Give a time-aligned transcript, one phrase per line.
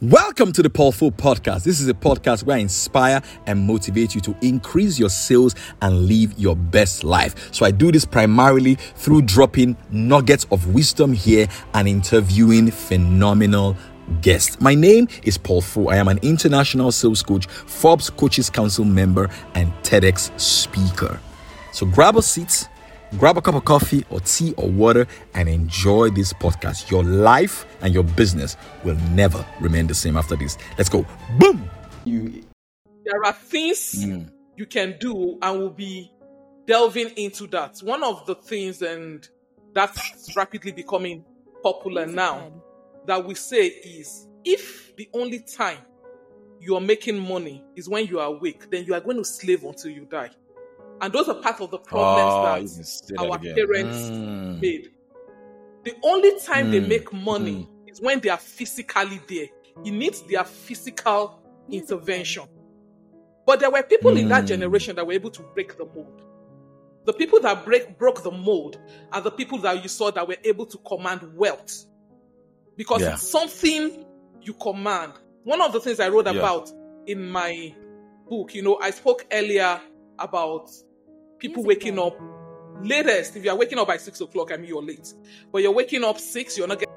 [0.00, 1.64] Welcome to the Paul Foh Podcast.
[1.64, 6.06] This is a podcast where I inspire and motivate you to increase your sales and
[6.06, 7.52] live your best life.
[7.52, 13.76] So I do this primarily through dropping nuggets of wisdom here and interviewing phenomenal
[14.20, 14.60] guests.
[14.60, 15.88] My name is Paul Foh.
[15.88, 21.18] I am an international sales coach, Forbes Coaches Council member, and TEDx speaker.
[21.72, 22.68] So grab a seat
[23.16, 26.90] grab a cup of coffee or tea or water and enjoy this podcast.
[26.90, 30.58] Your life and your business will never remain the same after this.
[30.76, 31.06] Let's go.
[31.38, 31.68] Boom.
[32.04, 32.44] You,
[33.04, 34.30] there are things mm.
[34.56, 36.12] you can do, and we'll be
[36.66, 37.78] delving into that.
[37.78, 39.26] One of the things, and
[39.72, 41.24] that's rapidly becoming
[41.62, 42.52] popular now,
[43.06, 45.78] that we say is if the only time
[46.60, 49.64] you are making money is when you are awake, then you are going to slave
[49.64, 50.30] until you die.
[51.00, 54.60] And those are part of the problems oh, that our parents mm.
[54.60, 54.90] made.
[55.84, 56.70] The only time mm.
[56.72, 57.90] they make money mm.
[57.90, 59.46] is when they are physically there.
[59.84, 62.44] It needs their physical intervention.
[63.46, 64.48] But there were people in that mm.
[64.48, 66.22] generation that were able to break the mold.
[67.06, 68.78] The people that break broke the mold
[69.12, 71.86] are the people that you saw that were able to command wealth.
[72.76, 73.12] Because yeah.
[73.12, 74.04] it's something
[74.42, 75.14] you command.
[75.44, 76.32] One of the things I wrote yeah.
[76.32, 76.70] about
[77.06, 77.74] in my
[78.28, 79.80] book, you know, I spoke earlier
[80.18, 80.70] about
[81.38, 82.18] people waking up
[82.82, 83.36] latest.
[83.36, 85.14] If you are waking up by six o'clock, I mean you're late.
[85.52, 86.94] But you're waking up six, you're not getting.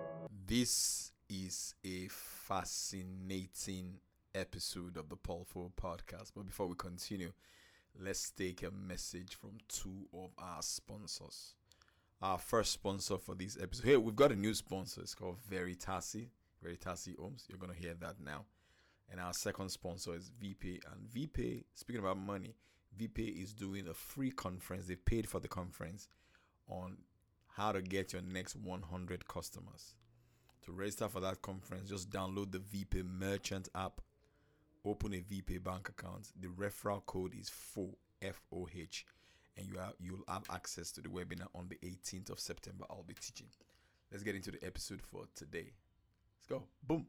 [0.48, 4.00] This is a fascinating
[4.36, 6.32] episode of the Paul Foh podcast.
[6.36, 7.32] But before we continue,
[8.00, 11.56] let's take a message from two of our sponsors.
[12.22, 13.86] Our first sponsor for this episode.
[13.86, 15.02] Here we've got a new sponsor.
[15.02, 16.28] It's called Veritasi.
[16.64, 17.46] Veritasi Homes.
[17.48, 18.46] You're gonna hear that now.
[19.10, 20.80] And our second sponsor is VPay.
[20.92, 22.56] And VPay, speaking about money,
[23.00, 24.88] VPay is doing a free conference.
[24.88, 26.08] They paid for the conference
[26.68, 26.98] on
[27.56, 29.96] how to get your next 100 customers.
[30.66, 34.02] To register for that conference, just download the VPay Merchant app,
[34.86, 36.30] open a VPay bank account.
[36.40, 39.06] The referral code is FOH, F-O-H,
[39.58, 42.86] and you are, you'll have access to the webinar on the 18th of September.
[42.90, 43.48] I'll be teaching.
[44.12, 45.74] Let's get into the episode for today.
[46.38, 46.64] Let's go.
[46.84, 47.08] Boom.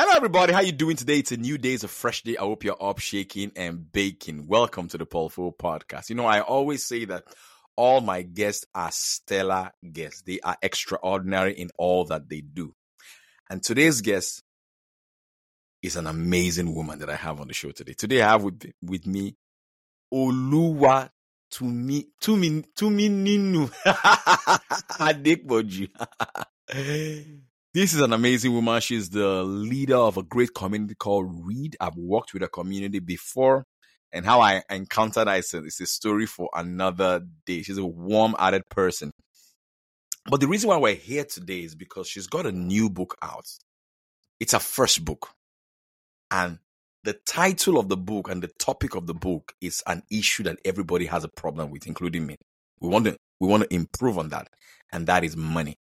[0.00, 0.52] Hello, everybody.
[0.52, 1.18] How you doing today?
[1.18, 1.72] It's a new day.
[1.74, 2.36] It's a fresh day.
[2.36, 4.46] I hope you're up, shaking, and baking.
[4.46, 6.08] Welcome to the Paul Foh podcast.
[6.08, 7.24] You know, I always say that
[7.74, 10.22] all my guests are stellar guests.
[10.22, 12.76] They are extraordinary in all that they do.
[13.50, 14.44] And today's guest
[15.82, 17.94] is an amazing woman that I have on the show today.
[17.94, 19.34] Today I have with, with me
[20.14, 21.10] Oluwa
[21.52, 23.68] Tumi Tumi Tumi Ninu.
[27.74, 28.80] This is an amazing woman.
[28.80, 31.76] She's the leader of a great community called Read.
[31.78, 33.64] I've worked with a community before,
[34.10, 37.60] and how I encountered her is a, a story for another day.
[37.60, 39.10] She's a warm hearted person.
[40.30, 43.44] But the reason why we're here today is because she's got a new book out.
[44.40, 45.28] It's her first book.
[46.30, 46.60] And
[47.04, 50.58] the title of the book and the topic of the book is an issue that
[50.64, 52.36] everybody has a problem with, including me.
[52.80, 54.48] We want to we want to improve on that,
[54.90, 55.76] and that is money.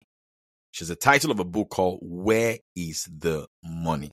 [0.76, 4.10] She's the title of a book called Where is the Money?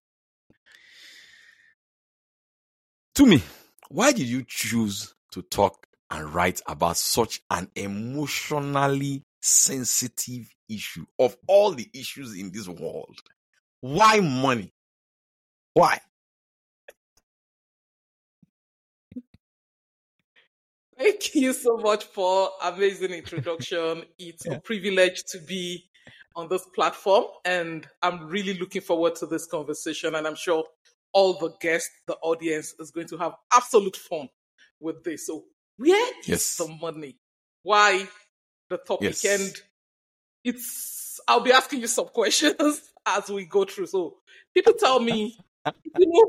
[3.13, 3.41] Tumi,
[3.89, 11.35] why did you choose to talk and write about such an emotionally sensitive issue of
[11.47, 13.19] all the issues in this world?
[13.81, 14.71] Why money?
[15.73, 15.99] Why?
[20.97, 24.05] Thank you so much for amazing introduction.
[24.17, 24.53] It's yeah.
[24.53, 25.89] a privilege to be
[26.35, 27.25] on this platform.
[27.45, 30.15] And I'm really looking forward to this conversation.
[30.15, 30.63] And I'm sure
[31.13, 34.29] all the guests, the audience is going to have absolute fun
[34.79, 35.27] with this.
[35.27, 35.45] So,
[35.77, 36.57] where is yes.
[36.57, 37.17] the money?
[37.63, 38.07] Why
[38.69, 39.23] the topic?
[39.23, 39.25] Yes.
[39.25, 39.53] And
[40.43, 43.87] it's, I'll be asking you some questions as we go through.
[43.87, 44.17] So,
[44.53, 45.37] people tell me,
[45.97, 46.25] you know,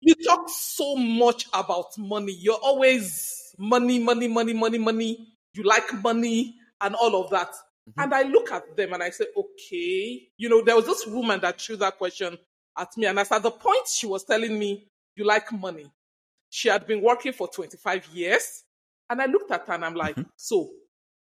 [0.00, 2.32] you talk so much about money.
[2.32, 5.28] You're always money, money, money, money, money.
[5.54, 7.50] You like money and all of that.
[7.88, 8.00] Mm-hmm.
[8.00, 11.40] And I look at them and I say, okay, you know, there was this woman
[11.40, 12.36] that threw that question
[12.76, 13.06] at me.
[13.06, 15.90] And as at the point she was telling me, you like money.
[16.50, 18.64] She had been working for 25 years.
[19.10, 20.28] And I looked at her and I'm like, mm-hmm.
[20.36, 20.70] so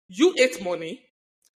[0.09, 1.03] you ate money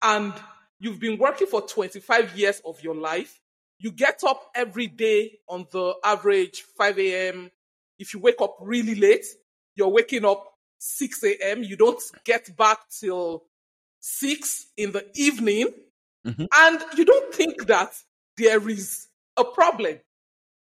[0.03, 0.33] and
[0.81, 3.41] you've been working for 25 years of your life.
[3.79, 7.51] You get up every day on the average 5 a.m.
[7.99, 9.27] If you wake up really late,
[9.77, 10.45] you're waking up
[10.79, 11.63] 6 a.m.
[11.63, 13.45] You don't get back till
[14.09, 15.69] six in the evening,
[16.27, 16.45] mm-hmm.
[16.57, 17.93] and you don't think that
[18.37, 19.99] there is a problem.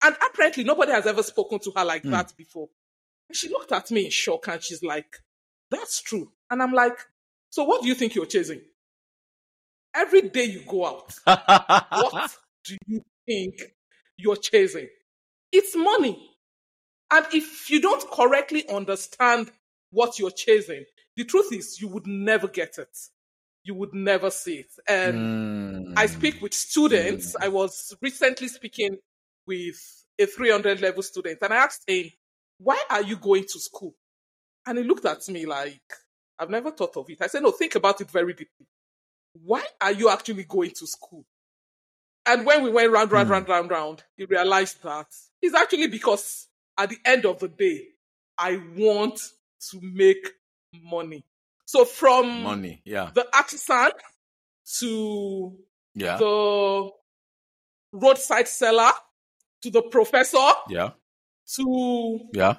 [0.03, 2.11] And apparently, nobody has ever spoken to her like mm.
[2.11, 2.69] that before.
[3.29, 5.17] And she looked at me in shock and she's like,
[5.73, 6.31] That's true.
[6.51, 6.99] And I'm like,
[7.51, 8.61] So what do you think you're chasing?
[9.95, 11.15] every day you go out,
[11.91, 13.55] what do you think
[14.17, 14.89] you're chasing?
[15.53, 16.19] It's money.
[17.11, 19.51] And if you don't correctly understand
[19.91, 20.85] what you're chasing,
[21.17, 22.97] the truth is you would never get it.
[23.69, 24.71] You would never see it.
[24.89, 25.93] And Mm.
[25.95, 27.37] I speak with students.
[27.39, 28.97] I was recently speaking
[29.47, 29.79] with
[30.19, 32.11] a 300 level student and I asked him,
[32.59, 33.95] why are you going to school?
[34.67, 35.83] And he looked at me like,
[36.39, 37.21] I've never thought of it.
[37.21, 38.67] I said, no, think about it very deeply.
[39.35, 41.27] Why are you actually going to school?
[42.25, 43.33] And when we went round, round, Hmm.
[43.33, 45.09] round, round, round, he realized that
[45.43, 46.49] it's actually because
[46.79, 47.89] at the end of the day,
[48.39, 49.21] I want
[49.71, 50.27] to make
[50.73, 51.25] money.
[51.69, 52.81] So from Money.
[52.87, 53.11] Yeah.
[53.15, 53.91] the artisan
[54.81, 55.59] to
[55.95, 56.17] Yeah.
[56.17, 56.91] the
[57.93, 58.91] roadside seller
[59.61, 60.93] to the professor Yeah.
[61.57, 62.55] to Yeah.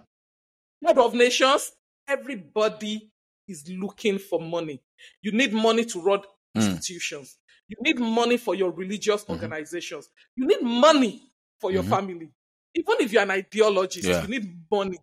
[0.85, 1.71] head of nations,
[2.07, 3.11] everybody
[3.47, 4.79] is looking for money.
[5.23, 6.19] You need money to run
[6.55, 6.61] Mm.
[6.61, 7.35] institutions.
[7.67, 9.29] You need money for your religious Mhm.
[9.31, 10.07] organizations.
[10.35, 11.89] You need money for your Mhm.
[11.89, 12.31] family.
[12.75, 14.21] Even if you're an ideologist, Yeah.
[14.21, 14.99] you need money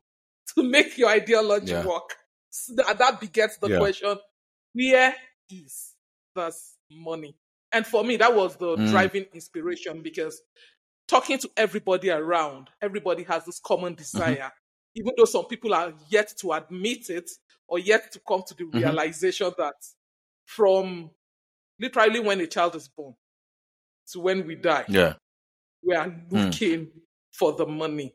[0.54, 1.84] to make your ideology Yeah.
[1.84, 2.16] work.
[2.64, 3.78] So that, that begets the Yeah.
[3.78, 4.18] question
[4.72, 5.14] where
[5.50, 5.94] is
[6.34, 7.36] this money?
[7.72, 8.90] And for me, that was the Mm.
[8.90, 10.42] driving inspiration because
[11.08, 13.98] talking to everybody around, everybody has this common Mm-hmm.
[13.98, 14.52] desire,
[14.94, 17.30] even though some people are yet to admit it
[17.68, 18.82] or yet to come to the Mhm.
[18.82, 19.74] realization that
[20.46, 21.10] from
[21.80, 23.14] literally when a child is born
[24.12, 25.14] to when we die, Yeah.
[25.82, 26.90] we are looking
[27.32, 28.14] for the money.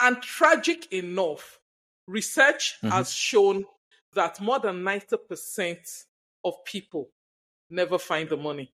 [0.00, 1.60] And tragic enough,
[2.08, 2.90] research Mhm.
[2.90, 3.66] has shown
[4.14, 6.06] that more than 90%
[6.44, 7.10] of people
[7.70, 8.74] never find the money.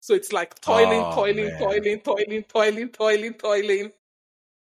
[0.00, 1.52] So it's like toiling, Oh, toiling, man.
[1.52, 3.92] toiling, toiling, toiling, toiling, toiling,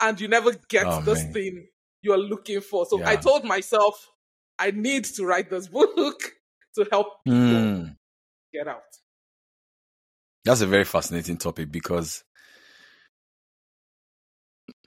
[0.01, 1.33] and you never get Oh, this man.
[1.33, 1.69] thing
[2.03, 2.87] you're looking for.
[2.87, 4.13] So I told myself,
[4.59, 6.21] I need to write this book
[6.77, 7.97] to help people Mm.
[8.53, 8.83] get out.
[10.45, 12.25] That's a very fascinating topic because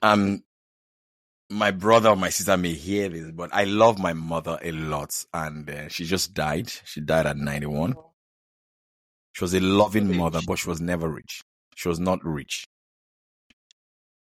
[0.02, 0.42] um
[1.52, 5.24] my brother or my sister may hear this, but I love my mother a lot,
[5.32, 6.72] and uh, she just died.
[6.84, 7.94] She died at ninety-one.
[9.34, 10.16] She was a loving Rich.
[10.16, 11.42] mother, but she was never rich.
[11.74, 12.66] She was not rich.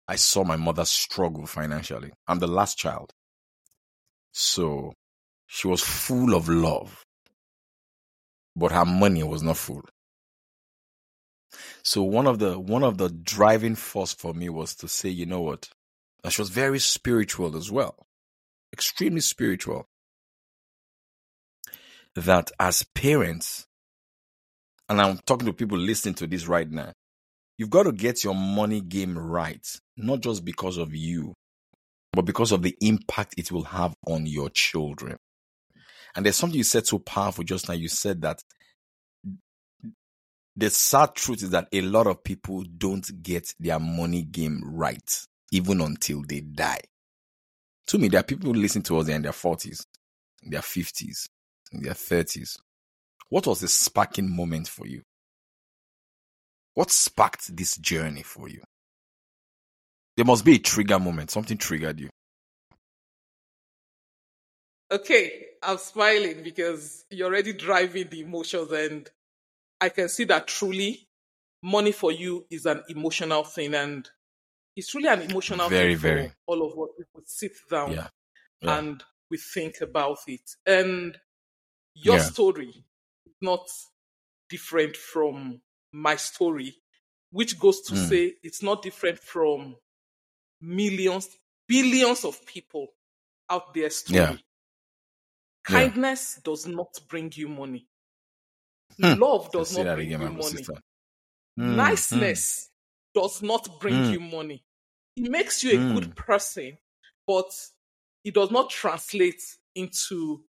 [0.09, 2.12] I saw my mother struggle financially.
[2.26, 3.12] I'm the last child.
[4.32, 4.93] So
[5.47, 7.05] she was full of love,
[8.56, 9.82] but her money was not full.
[11.82, 15.26] So one of the one of the driving force for me was to say, you
[15.26, 15.69] know what?
[16.25, 17.97] And she was very spiritual as well.
[18.73, 19.87] Extremely spiritual.
[22.15, 23.67] That as parents,
[24.89, 26.93] and I'm talking to people listening to this right now,
[27.59, 29.67] you've got to get your money game right,
[29.97, 31.35] not just because of you,
[32.13, 35.17] but because of the impact it will have on your children.
[36.15, 37.75] And there's something you said so powerful just now.
[37.75, 38.43] You said that
[40.55, 45.27] the sad truth is that a lot of people don't get their money game right,
[45.53, 46.81] even until they die.
[47.89, 49.85] To me, there are people who listen to us in their 40s,
[50.43, 51.29] in their 50s,
[51.73, 52.59] in their 30s.
[53.29, 55.03] What was the sparking moment for you?
[56.75, 58.63] What sparked this journey for you?
[60.17, 61.31] There must be a trigger moment.
[61.31, 62.09] Something triggered you.
[64.91, 69.11] Okay, I'm smiling because you're already driving the emotions, and
[69.81, 71.09] I can see that truly
[71.63, 74.09] money for you is an emotional thing, and
[74.76, 76.32] it's really an emotional Very, thing for very.
[76.46, 76.94] all of us.
[76.98, 78.08] We would sit down Yeah.
[78.60, 78.79] Yeah.
[78.79, 80.50] and we think about it.
[80.67, 81.19] And
[81.94, 82.22] your Yeah.
[82.22, 82.69] story
[83.26, 83.69] is not
[84.48, 85.60] different from
[85.93, 86.76] my story,
[87.31, 88.08] which goes to Mm.
[88.08, 89.76] say it's not different from
[90.60, 91.29] millions,
[91.67, 92.94] billions of people
[93.48, 94.44] out there story.
[95.64, 97.86] Kindness does not bring you money.
[99.00, 99.20] Hmm.
[99.20, 100.67] Love does not bring again, you money.
[101.58, 102.70] Mm, Niceness
[103.15, 104.13] does not bring Mm.
[104.13, 104.65] you money.
[105.17, 105.95] It makes you a Mm.
[105.95, 106.79] good person,
[107.27, 107.53] but
[108.25, 109.43] it does not translate
[109.75, 110.45] into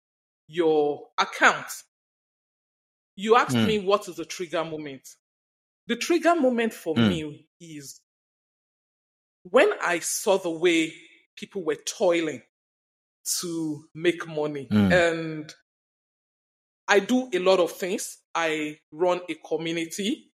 [0.48, 1.84] your account.
[3.16, 3.68] You asked Mm.
[3.68, 5.16] me what is the trigger moment.
[5.88, 7.10] The trigger moment for Mm.
[7.10, 8.02] me is
[9.44, 10.94] when I saw the way
[11.36, 12.44] people were toiling
[13.42, 14.68] to make money.
[14.72, 14.92] Mm.
[14.92, 15.56] And
[16.88, 18.18] I do a lot of things.
[18.34, 20.29] I run a community.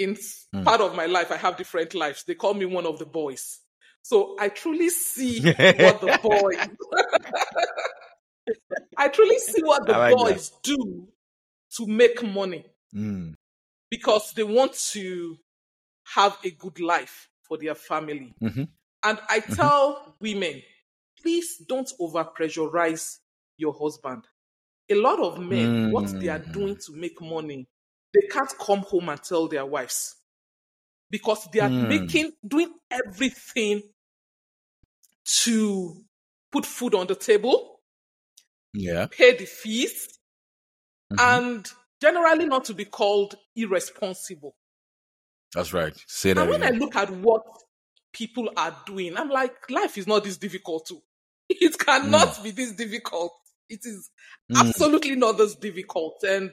[0.00, 0.16] In
[0.54, 0.64] Mm.
[0.64, 2.24] part of my life, I have different lives.
[2.24, 3.60] They call me one of the boys.
[4.02, 5.40] So I truly see
[5.78, 6.56] what the boys
[8.96, 10.16] I truly see what the like that.
[10.16, 11.08] boys do
[11.76, 12.64] to make money
[12.94, 13.34] Mm.
[13.90, 15.36] because they want to
[16.16, 18.34] have a good life for their family.
[18.42, 18.68] Mhm.
[19.04, 20.62] And I tell women,
[21.22, 23.18] please don't over pressurize
[23.58, 24.24] your husband.
[24.88, 26.52] a lot of men, what they are Mm.
[26.52, 27.68] doing to make money,
[28.14, 30.16] they can't come home and tell their wives
[31.10, 31.88] because they are Mm.
[31.88, 33.82] making, doing everything
[35.42, 36.04] to
[36.52, 37.80] put food on the table,
[38.72, 39.06] Yeah.
[39.10, 40.18] pay the fees,
[41.12, 41.18] Mhm.
[41.20, 41.68] and
[42.00, 44.56] generally not to be called irresponsible.
[45.54, 45.96] That's right.
[46.06, 47.42] Say that And when I look at what
[48.12, 51.02] people are doing, I'm like, life is not this difficult too.
[51.48, 53.32] It cannot be this difficult.
[53.68, 54.10] It is
[54.50, 54.60] Mm.
[54.60, 56.22] absolutely not this difficult.
[56.24, 56.52] And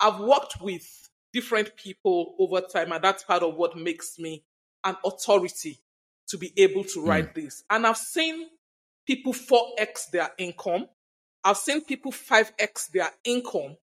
[0.00, 0.86] I've worked with
[1.32, 4.44] different people over time, and that's part of what makes me
[4.84, 5.78] an authority
[6.28, 7.64] to be able to write this.
[7.70, 8.46] And I've seen
[9.06, 10.86] people 4x their income.
[11.42, 13.76] I've seen people 5x their income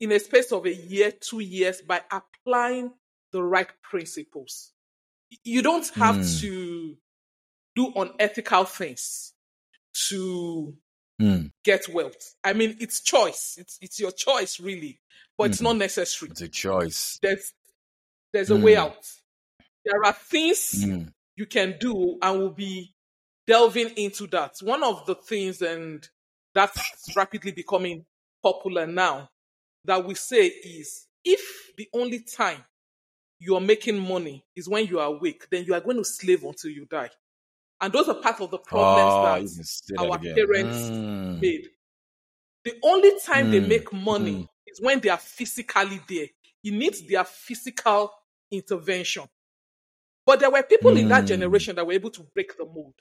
[0.00, 2.92] in a space of a year, two years by applying
[3.32, 4.72] the right principles.
[5.44, 6.40] You don't have Mm.
[6.40, 6.96] to
[7.74, 9.34] do unethical things
[10.08, 10.76] to
[11.20, 11.50] Mm.
[11.64, 12.36] get wealth.
[12.44, 13.56] I mean, it's choice.
[13.58, 15.00] It's it's your choice, really,
[15.36, 15.64] but it's Mhm.
[15.64, 16.30] not necessary.
[16.30, 17.18] It's a choice.
[17.22, 17.52] There's
[18.32, 18.78] there's a way Mm.
[18.78, 19.10] out.
[19.84, 21.12] There are things Mm.
[21.36, 22.94] you can do, and we'll be
[23.46, 24.58] delving into that.
[24.62, 26.08] One of the things, and
[26.54, 26.80] that's
[27.16, 28.06] rapidly becoming
[28.42, 29.30] popular now,
[29.84, 32.64] that we say is if the only time
[33.40, 36.44] you are making money is when you are awake, then you are going to slave
[36.44, 37.10] until you die.
[37.80, 40.34] And those are part of the Oh, problems you that can say that our again.
[40.36, 41.40] parents Mm.
[41.40, 41.68] made.
[42.64, 44.48] The only time they Mm, make money mm.
[44.66, 46.26] is when they are physically there.
[46.64, 48.12] It needs their physical
[48.50, 49.24] intervention.
[50.26, 51.28] But there were people in that Mm.
[51.28, 52.94] generation that were able to break the mold.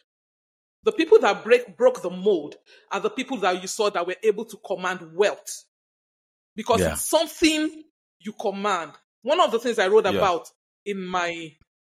[0.83, 2.55] The people that break broke the mold
[2.91, 5.65] are the people that you saw that were able to command wealth.
[6.55, 6.87] Because Yeah.
[6.87, 7.83] it's something
[8.19, 8.93] you command.
[9.23, 10.15] One of the things I wrote Yeah.
[10.15, 10.49] about
[10.85, 11.55] in my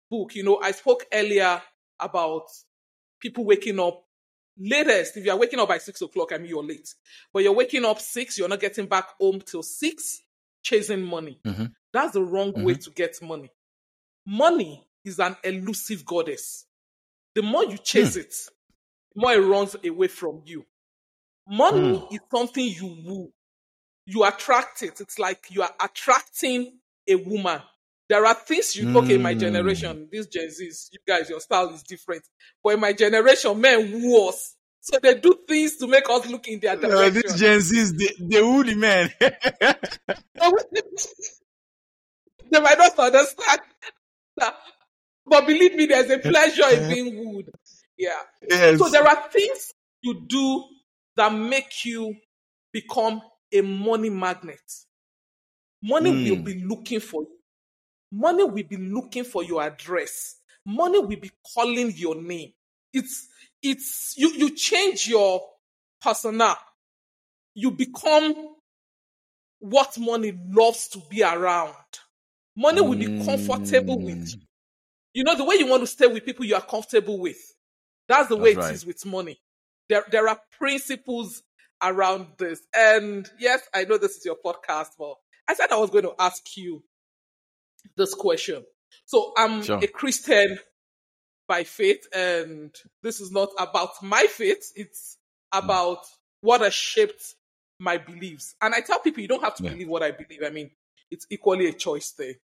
[0.10, 1.62] book, you know, I spoke earlier
[2.00, 2.48] about
[3.20, 4.04] people waking up
[4.58, 5.18] latest.
[5.18, 6.94] If you are waking up by six o'clock, I mean you're late.
[7.34, 10.22] But you're waking up six, you're not getting back home till six,
[10.62, 11.40] chasing money.
[11.46, 11.74] Mhm.
[11.92, 12.82] That's the wrong way mm-hmm.
[12.82, 13.52] to get money.
[14.26, 16.66] Money is an elusive goddess.
[17.36, 18.22] The more you chase hmm.
[18.22, 18.34] it,
[19.16, 20.66] the more it runs away from you.
[21.48, 22.16] Money hmm.
[22.16, 23.32] is something you woo.
[24.06, 25.00] You attract it.
[25.00, 27.62] It's like you are attracting a woman.
[28.10, 29.36] There are things you okay, in my Mm.
[29.36, 32.24] generation, these Gen Zs, you guys, your style is different.
[32.64, 34.56] But in my generation, men us.
[34.82, 37.10] So they do things to make us look in their Uh, direction.
[37.10, 39.12] these Gen Zs, they, they woolly man.
[39.20, 39.32] they
[42.62, 43.62] might not understand.
[45.26, 47.50] But believe me, there's a pleasure in being wooed.
[47.98, 48.20] Yeah.
[48.50, 48.78] yes.
[48.78, 50.66] So there are things you do
[51.16, 52.16] that make you
[52.72, 54.62] become a money magnet.
[55.82, 56.14] Money Mm.
[56.30, 57.39] will be looking for you.
[58.12, 60.36] Money will be looking for your address.
[60.66, 62.52] Money will be calling your name.
[62.94, 63.28] It's
[63.62, 65.42] it's you you change your
[66.02, 66.56] persona.
[67.54, 68.56] You become
[69.60, 71.74] what money loves to be around.
[72.56, 74.34] Money will be comfortable with Mm.
[74.36, 74.42] you.
[75.14, 77.38] You know the way you want to stay with people you are comfortable with.
[78.08, 78.76] That's the way That's it right.
[78.76, 79.40] is with money.
[79.90, 81.44] There there are principles
[81.82, 82.62] around this.
[82.76, 85.16] And yes, I know this is your podcast, but
[85.48, 86.84] I said I was going to ask you
[87.96, 88.66] this question.
[89.06, 89.80] So I'm Sure.
[89.82, 90.60] a Christian
[91.48, 95.18] by faith, and this is not about my faith, it's
[95.54, 95.64] mm.
[95.64, 96.06] about
[96.42, 97.36] what has shaped
[97.80, 98.56] my beliefs.
[98.62, 99.72] And I tell people you don't have to Yeah.
[99.72, 100.44] believe what I believe.
[100.44, 100.72] I mean,
[101.10, 102.36] it's equally a choice thing.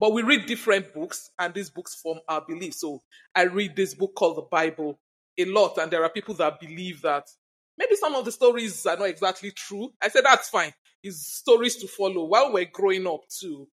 [0.00, 2.80] But we read different books, and these books form our beliefs.
[2.80, 3.02] So
[3.34, 4.98] I read this book called the Bible
[5.38, 7.28] a lot, and there are people that believe that
[7.76, 9.92] maybe some of the stories are not exactly true.
[10.00, 10.72] I said that's fine.
[11.02, 12.24] It's stories to follow.
[12.24, 13.68] While we're growing up too,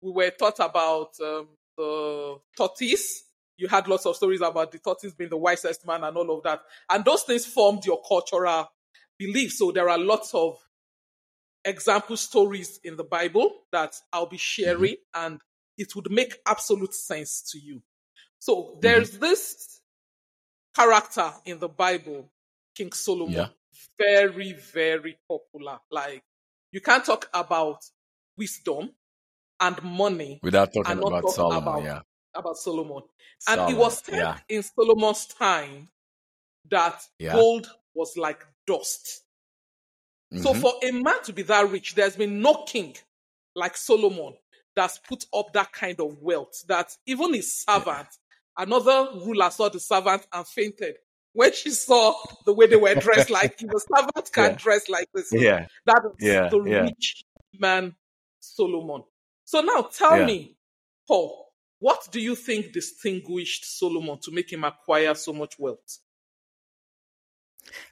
[0.00, 3.24] we were taught about um, the tortoise.
[3.56, 6.42] You had lots of stories about the tortoise being the wisest man and all of
[6.44, 6.60] that.
[6.90, 8.68] And those things formed your cultural
[9.18, 9.58] beliefs.
[9.58, 10.58] So there are lots of
[11.64, 15.40] example stories in the Bible that I'll be sharing and
[15.76, 17.82] it would make absolute sense to you.
[18.38, 19.80] So there's this
[20.74, 22.30] character in the Bible,
[22.74, 23.48] King Solomon, Yeah.
[23.98, 25.80] very, very popular.
[25.90, 26.22] Like
[26.72, 27.82] you can't talk about
[28.36, 28.90] wisdom
[29.60, 32.00] and money Without talking about talk Solomon, about, yeah.
[32.34, 33.02] about Solomon.
[33.48, 34.38] And it was said yeah.
[34.48, 35.88] in Solomon's time
[36.70, 37.32] that Yeah.
[37.32, 39.22] gold was like dust.
[40.42, 40.60] So Mhm.
[40.60, 42.96] for a man to be that rich, there's been no king
[43.54, 44.36] like Solomon
[44.74, 48.08] that's put up that kind of wealth that even his servant,
[48.58, 50.96] another ruler saw the servant and fainted
[51.32, 54.56] when she saw the way they were dressed like a servant can Yeah.
[54.56, 55.28] dress like this.
[55.32, 55.66] yeah.
[55.86, 56.80] That is Yeah, the yeah.
[56.82, 57.24] rich
[57.58, 57.94] man
[58.40, 59.04] Solomon.
[59.46, 60.26] So now tell Yeah.
[60.26, 60.56] me,
[61.06, 61.46] Paul,
[61.78, 66.00] what do you think distinguished Solomon to make him acquire so much wealth?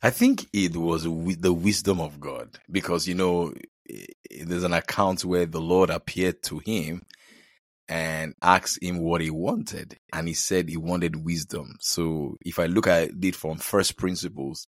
[0.03, 3.55] I think it was the wisdom of God because, you know,
[4.31, 7.03] there's an account where the Lord appeared to him
[7.89, 9.97] and asked him what he wanted.
[10.13, 11.77] And he said he wanted wisdom.
[11.81, 14.67] So if I look at it from first principles,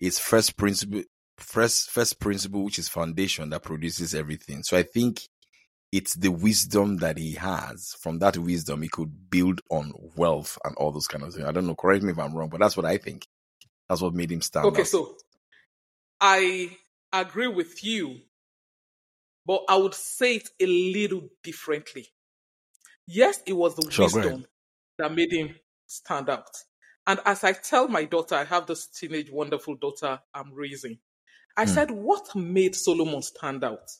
[0.00, 1.02] it's first principle,
[1.36, 4.62] first, first principle, which is foundation that produces everything.
[4.62, 5.28] So I think
[5.92, 7.96] it's the wisdom that he has.
[8.00, 11.46] From that wisdom, he could build on wealth and all those kind of things.
[11.46, 11.74] I don't know.
[11.76, 13.26] Correct me if I'm wrong, but that's what I think.
[13.88, 14.76] That's what made him stand.
[14.76, 14.76] Out.
[14.76, 15.16] Okay, so
[16.20, 16.76] I
[17.12, 18.16] agree with you,
[19.46, 22.08] but I would say it a little differently.
[23.06, 24.46] Yes, it was the Sure, wisdom
[24.98, 26.50] that made him stand out.
[27.06, 30.98] And as I tell my daughter, I have this teenage wonderful daughter I'm raising.
[31.56, 31.66] I Hmm.
[31.66, 33.90] said, what made Solomon stand out?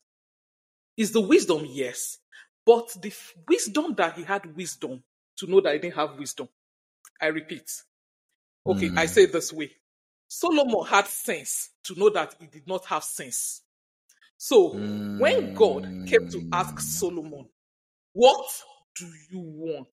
[0.98, 2.18] Is the wisdom, yes,
[2.66, 5.04] but the f- wisdom that he had wisdom
[5.38, 6.48] to know that he didn't have wisdom.
[7.20, 7.70] I repeat.
[8.66, 9.08] Okay, I Mm.
[9.08, 9.72] say it this way.
[10.28, 13.62] Solomon had sense to know that he did not have sense.
[14.38, 16.82] So when God came to ask Mm.
[16.82, 17.46] Solomon,
[18.14, 18.46] What
[18.96, 19.88] do you want?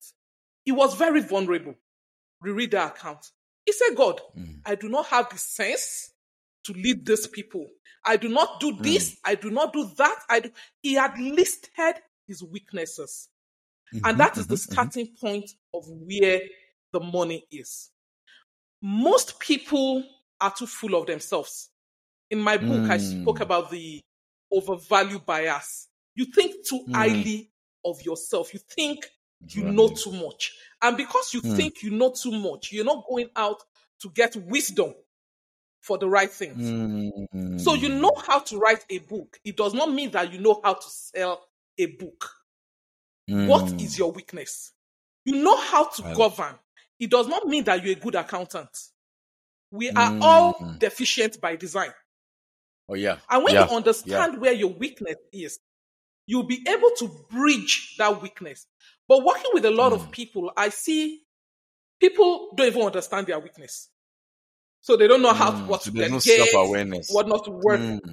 [0.64, 1.74] He was very vulnerable.
[2.42, 3.30] Reread the account.
[3.66, 4.62] He said, God, Mm.
[4.66, 6.12] I do not have the sense
[6.66, 7.66] to lead these people.
[8.04, 9.18] I do not do this.
[9.24, 10.18] I do not do that.
[10.28, 10.50] I do.
[10.82, 11.96] He had listed
[12.26, 13.28] his weaknesses.
[13.92, 14.90] Mhm, And that is the mhm, mhm.
[14.90, 16.40] starting point of where
[16.92, 17.90] the money is.
[18.82, 20.04] Most people
[20.40, 21.70] are too full of themselves.
[22.30, 23.42] In my book, I spoke Mm.
[23.42, 24.02] about the
[24.52, 25.88] overvalue bias.
[26.14, 26.94] You think too Mm.
[26.94, 27.50] highly
[27.84, 28.52] of yourself.
[28.54, 29.06] You think
[29.52, 30.54] you know too much.
[30.82, 31.56] And because you Mm.
[31.56, 33.62] think you know too much, you're not going out
[34.02, 34.94] to get wisdom
[35.86, 36.74] for the right things.
[37.56, 38.00] So you Mm.
[38.00, 39.38] know how to write a book.
[39.44, 42.30] It does not mean that you know how to sell a book.
[43.44, 43.80] What Mm.
[43.80, 44.72] is your weakness?
[45.24, 46.58] You know how to govern.
[46.98, 48.76] It does not mean that you're a good accountant.
[49.70, 50.78] We are all Mm.
[50.80, 51.92] deficient by design.
[52.88, 53.18] Oh yeah.
[53.28, 53.64] And when Yeah.
[53.66, 55.58] you understand where your weakness is,
[56.26, 58.66] you'll be able to bridge that weakness.
[59.08, 60.12] But working with a lot of Mm.
[60.12, 61.24] people, I see
[62.00, 63.90] people don't even understand their weakness.
[64.80, 65.66] So they don't know how Mm.
[65.66, 66.18] what So to there's no
[67.10, 67.80] what not to work.
[67.80, 68.12] Mm.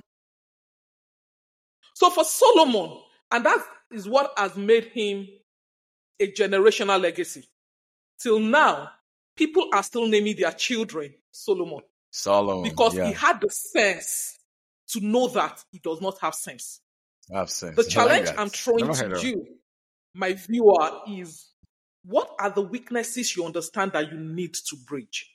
[1.93, 2.99] So for Solomon,
[3.31, 5.27] and that is what has made him
[6.19, 7.47] a generational legacy.
[8.19, 8.89] Till now,
[9.35, 12.63] people are still naming their children Solomon Solomon.
[12.63, 13.07] because yeah.
[13.07, 14.37] he had the sense
[14.87, 16.79] to know that he does not have sense.
[17.31, 17.75] Have sense.
[17.75, 18.29] The I challenge.
[18.37, 19.47] I'm throwing to you,
[20.13, 21.49] my viewer, is
[22.05, 25.32] what are the weaknesses you understand that you need to bridge,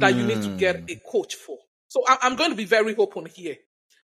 [0.00, 0.90] that you need to get Mm.
[0.92, 1.58] a coach for?
[1.88, 3.56] So I- I'm going to be very open here.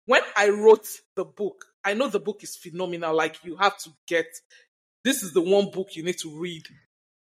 [0.05, 3.15] When I wrote the book, I know the book is phenomenal.
[3.15, 4.27] Like you have to get,
[5.03, 6.63] this is the one book you need to read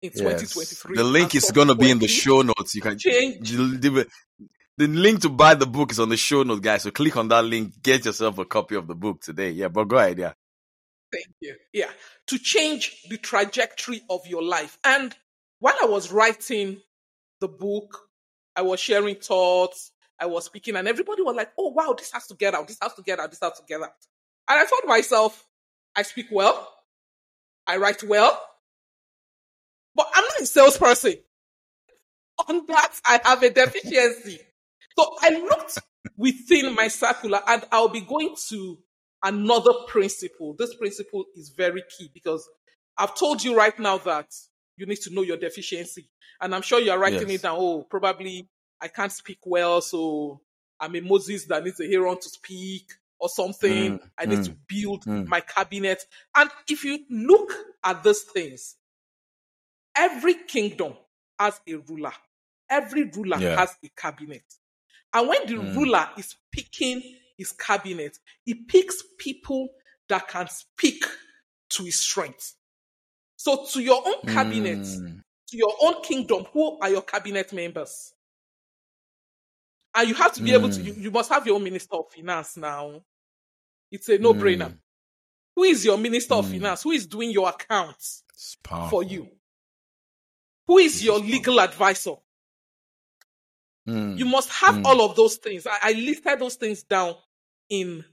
[0.02, 0.20] in Yes.
[0.54, 0.96] 2023.
[0.96, 2.76] The link is going to be in the show notes.
[2.76, 3.52] You can change.
[3.52, 6.84] the link to buy the book is on the show notes, guys.
[6.84, 7.74] So click on that link.
[7.84, 9.52] Get yourself a copy of the book today.
[9.52, 10.18] Yeah, but go ahead.
[10.18, 10.34] Yeah.
[11.12, 11.56] Thank you.
[11.74, 11.92] Yeah.
[12.28, 14.78] To change the trajectory of your life.
[14.86, 15.14] And
[15.60, 16.82] while I was writing
[17.42, 18.09] the book,
[18.60, 22.28] I was sharing thoughts, I was speaking, and everybody was like, oh, wow, this has
[22.28, 23.94] to get out, this has to get out, this has to get out.
[24.50, 25.46] And I thought to myself,
[25.96, 26.70] I speak well,
[27.66, 28.38] I write well,
[29.96, 31.14] but I'm not a salesperson.
[32.50, 34.42] On that, I have a deficiency.
[34.98, 35.78] So I looked
[36.18, 38.78] within my circular and I'll be going to
[39.24, 40.54] another principle.
[40.60, 42.46] This principle is very key because
[42.98, 44.28] I've told you right now that
[44.80, 46.10] you need to know your deficiency.
[46.42, 47.40] And I'm sure you're writing Yes.
[47.40, 47.58] it down.
[47.60, 48.48] Oh, probably
[48.82, 50.42] I can't speak well, so
[50.80, 54.00] I'm a Moses that needs a Aaron to speak or something.
[54.00, 55.28] Mm, I need mm, to build mm.
[55.28, 56.02] my cabinet.
[56.36, 57.52] And if you look
[57.84, 58.78] at those things,
[59.96, 60.94] every kingdom
[61.38, 62.14] has a ruler.
[62.70, 63.60] Every ruler Yeah.
[63.60, 64.44] has a cabinet.
[65.14, 65.76] And when the Mm.
[65.76, 67.02] ruler is picking
[67.38, 69.70] his cabinet, he picks people
[70.08, 71.04] that can speak
[71.70, 72.56] to his strength.
[73.40, 75.22] So to your own cabinet, Mm.
[75.48, 78.14] to your own kingdom, who are your cabinet members?
[79.96, 80.86] And you have to be able to, Mm.
[80.86, 83.02] you, you must have your own minister of finance now.
[83.92, 84.72] It's a no brainer.
[84.72, 84.78] Mm.
[85.56, 86.52] Who is your minister of Mm.
[86.52, 86.84] finance?
[86.84, 88.24] Who is doing your accounts
[88.90, 89.32] for you?
[90.68, 91.38] Who is This your is powerful.
[91.38, 92.16] legal advisor?
[93.88, 94.18] Mm.
[94.20, 94.86] You must have Mm.
[94.86, 95.66] all of those things.
[95.66, 97.16] I, I listed those things down
[97.70, 98.04] in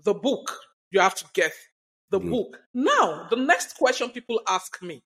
[0.00, 0.60] the book.
[0.90, 1.54] You have to get
[2.18, 2.30] the Good.
[2.30, 2.60] book.
[2.72, 5.02] Now, the next question people ask me,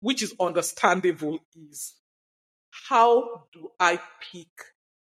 [0.00, 1.94] which is understandable, is
[2.88, 4.00] how do I
[4.32, 4.48] pick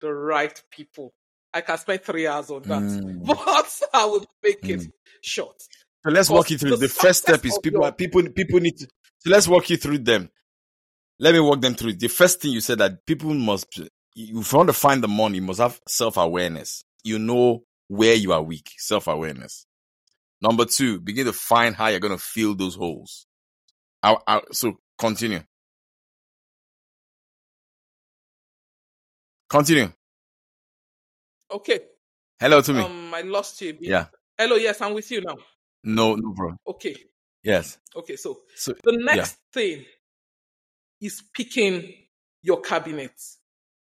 [0.01, 1.13] the right people?
[1.55, 3.25] I can spend three hours on that, Mm.
[3.27, 4.93] but I will make it Mm.
[5.23, 5.63] short.
[6.05, 6.71] So let's walk you through.
[6.71, 7.83] the The first step is people.
[7.83, 8.23] your- People.
[8.31, 8.87] People need to.
[9.19, 10.31] So let's walk you through them.
[11.19, 11.95] Let me walk them through.
[11.95, 13.67] The first thing you said that people must.
[13.79, 16.85] if you want to find the money, you must have self awareness.
[17.05, 19.67] You know where you are weak, self awareness.
[20.41, 23.27] Number two, begin to find how you're going to fill those holes.
[24.03, 25.41] I, I, so continue.
[29.49, 29.93] Continue.
[31.51, 31.81] Okay.
[32.39, 32.85] Hello Tumi.
[32.85, 33.77] Um, I lost you.
[33.81, 34.07] Yeah.
[34.37, 34.57] Hello.
[34.57, 35.37] Yes, I'm with you now.
[35.83, 36.59] No, no problem.
[36.67, 36.97] Okay.
[37.43, 37.79] Yes.
[37.97, 38.17] Okay.
[38.17, 39.85] So, So the next thing
[41.01, 41.93] is picking
[42.43, 43.13] your cabinet,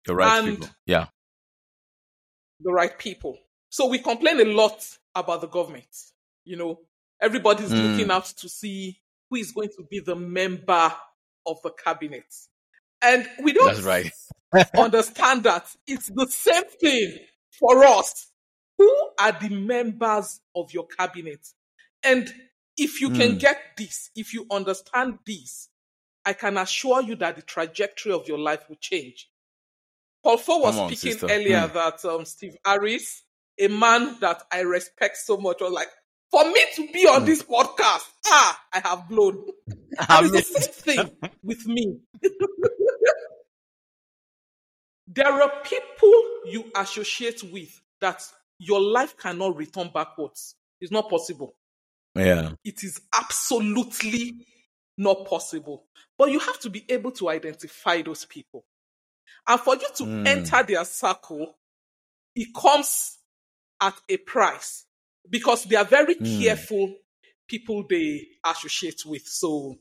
[0.07, 0.67] you're right, people.
[0.85, 1.07] Yeah.
[2.59, 3.37] the right people.
[3.69, 5.87] So we complain a lot about the government.
[6.49, 6.79] You know,
[7.21, 7.83] everybody's Mm.
[7.83, 10.91] looking out to see who is going to be the member
[11.45, 12.25] of the cabinet.
[13.03, 14.11] And we don't That's right.
[14.77, 17.19] understand that it's the same thing
[17.59, 18.31] for us.
[18.79, 21.47] Who are the members of your cabinet?
[22.03, 22.33] And
[22.77, 23.39] if you can Mm.
[23.39, 25.69] get this, if you understand this,
[26.25, 29.29] I can assure you that the trajectory of your life will change.
[30.23, 31.27] Paul Foh was on, speaking sister.
[31.29, 31.73] earlier Mm.
[31.73, 33.23] that um, Steve Harris,
[33.59, 35.89] a man that I respect so much, was like,
[36.31, 37.25] for me to be on Mm.
[37.25, 39.45] this podcast, ah, I have blown.
[40.09, 41.99] And it's the same thing with me.
[45.07, 46.13] there are people
[46.45, 48.23] you associate with that
[48.59, 50.55] your life cannot return backwards.
[50.79, 51.55] It's not possible.
[52.15, 52.51] yeah.
[52.63, 54.45] It is absolutely
[54.97, 55.85] not possible.
[56.17, 58.65] But you have to be able to identify those people.
[59.47, 60.27] And for you to Mm.
[60.27, 61.57] enter their circle,
[62.35, 63.17] it comes
[63.81, 64.85] at a price
[65.29, 66.41] because they are very Mm.
[66.41, 66.95] careful
[67.47, 69.27] people they associate with.
[69.27, 69.75] So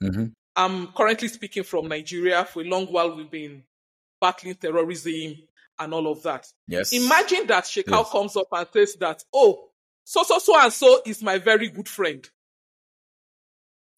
[0.00, 2.44] hmm I'm currently speaking from Nigeria.
[2.44, 3.62] For a long while, we've been
[4.20, 5.36] battling terrorism
[5.78, 6.46] and all of that.
[6.66, 6.92] Yes.
[6.92, 8.10] Imagine that Shekau Yes.
[8.10, 9.68] comes up and says that, oh,
[10.02, 12.28] so, so, so, and so is my very good friend.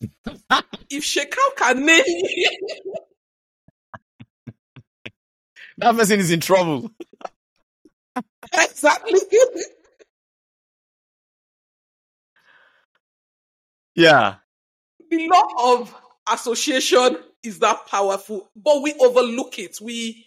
[0.91, 2.05] if Shekau can name
[5.79, 6.91] that person is in trouble.
[8.53, 9.19] exactly,
[14.01, 14.37] Yeah.
[15.11, 15.95] the law of
[16.33, 19.81] association is that powerful, but we overlook it.
[19.81, 20.27] We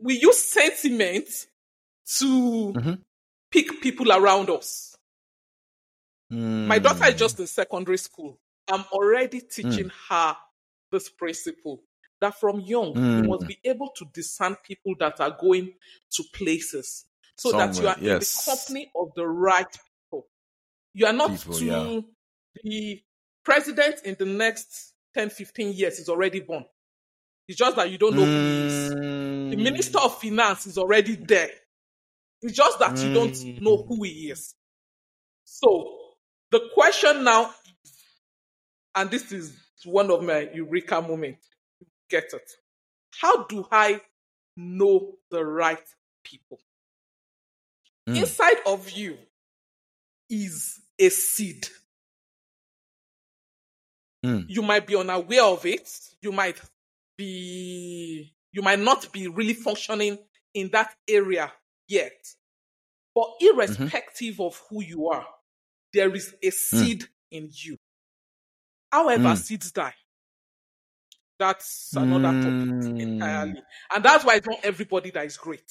[0.00, 1.28] we use sentiment
[2.18, 3.02] to Mhm.
[3.50, 4.96] pick people around us.
[6.66, 7.18] My daughter is Mm.
[7.18, 8.38] just in secondary school.
[8.68, 10.36] I'm already teaching her
[10.92, 11.82] this principle
[12.20, 13.26] that from young, you Mm.
[13.26, 15.74] must be able to discern people that are going
[16.12, 20.28] to places so that you Somewhere, are in the company of the right people.
[20.94, 22.00] You are not People, to yeah.
[22.62, 23.02] The
[23.44, 26.64] president in the next 10, 15 years is already born.
[27.48, 28.94] It's just that you don't know who he is.
[29.50, 29.62] The Mm.
[29.62, 31.50] minister of finance is already there.
[32.42, 33.60] It's just that you don't Mm.
[33.60, 34.54] know who he is.
[35.44, 36.16] So
[36.50, 37.54] the question now,
[38.94, 41.48] and this is one of my eureka moments,
[42.08, 42.50] get it.
[43.20, 44.00] How do I
[44.56, 45.82] know the right
[46.24, 46.60] people?
[48.08, 48.16] Mm.
[48.16, 49.18] Inside of you
[50.30, 51.68] is a seed.
[54.24, 54.46] Mm.
[54.48, 55.88] You might be unaware of it.
[56.22, 56.60] You might
[57.16, 60.18] be, you might not be really functioning
[60.54, 61.52] in that area
[61.88, 62.12] yet.
[63.14, 65.26] But irrespective of who you are,
[65.92, 67.76] there is a seed in you.
[68.90, 69.36] However, Mm.
[69.36, 69.94] seeds die.
[71.38, 72.98] That's another topic Mm.
[72.98, 73.62] entirely.
[73.94, 75.70] And that's why it's not everybody that is great.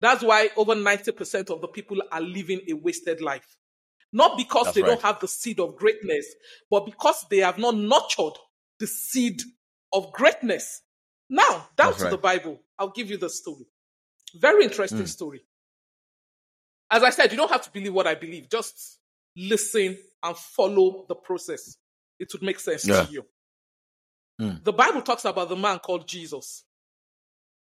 [0.00, 3.56] That's why over 90% of the people are living a wasted life.
[4.12, 6.26] Not because That's they don't have the seed of greatness,
[6.70, 8.34] but because they have not nurtured
[8.78, 9.40] the seed
[9.92, 10.82] of greatness.
[11.28, 12.10] Now, down That's to right.
[12.10, 12.60] the Bible.
[12.78, 13.66] I'll give you the story.
[14.34, 15.08] Very interesting Mm.
[15.08, 15.44] story.
[16.90, 18.48] As I said, you don't have to believe what I believe.
[18.50, 18.98] Just
[19.36, 21.76] listen and follow the process.
[22.18, 23.04] It would make sense Yeah.
[23.04, 23.26] to you.
[24.40, 24.64] Mm.
[24.64, 26.64] The Bible talks about the man called Jesus.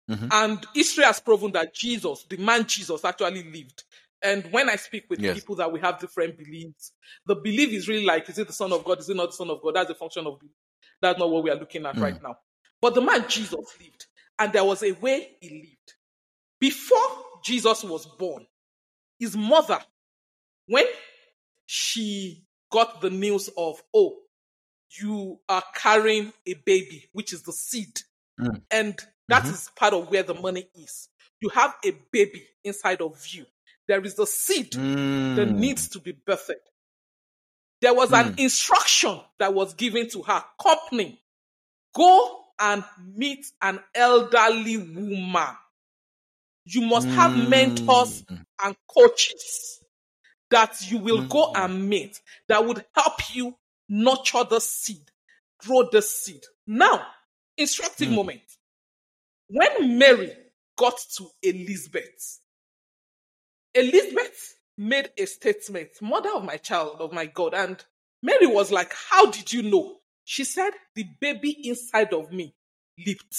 [0.08, 0.28] Mhm.
[0.32, 3.84] And history has proven that Jesus, the man Jesus, actually lived.
[4.22, 5.34] And when I speak with Yes.
[5.34, 6.92] people that we have different beliefs,
[7.26, 8.98] the belief is really like, is it the Son of God?
[9.00, 9.74] Is it not the Son of God?
[9.76, 10.54] That's a function of belief.
[11.00, 12.02] That's not what we are looking at Mm.
[12.02, 12.36] right now.
[12.80, 14.06] But the man Jesus lived,
[14.38, 15.94] and there was a way he lived.
[16.58, 18.46] Before Jesus was born,
[19.18, 19.78] his mother,
[20.66, 20.86] when
[21.66, 24.18] she got the news of, oh,
[25.00, 28.00] you are carrying a baby, which is the seed,
[28.38, 28.62] Mm.
[28.70, 29.52] and that Mhm.
[29.52, 31.08] is part of where the money is.
[31.40, 33.46] You have a baby inside of you.
[33.90, 35.56] There is a seed that Mm.
[35.58, 36.54] needs to be birthed.
[37.80, 38.38] There was an Mm.
[38.38, 41.20] instruction that was given to her company
[41.92, 42.84] go and
[43.16, 45.56] meet an elderly woman.
[46.66, 48.46] You must have mentors Mm.
[48.62, 49.82] and coaches
[50.50, 51.64] that you will go Mm.
[51.64, 55.10] and meet that would help you nurture the seed,
[55.58, 56.44] grow the seed.
[56.64, 57.12] Now,
[57.56, 58.14] instructive Mm.
[58.14, 58.56] moment.
[59.48, 60.32] When Mary
[60.76, 62.38] got to Elizabeth,
[63.74, 67.54] Elizabeth made a statement, Mother of my child, of my God.
[67.54, 67.82] And
[68.22, 69.96] Mary was like, How did you know?
[70.24, 72.54] She said, The baby inside of me
[73.04, 73.36] leaped.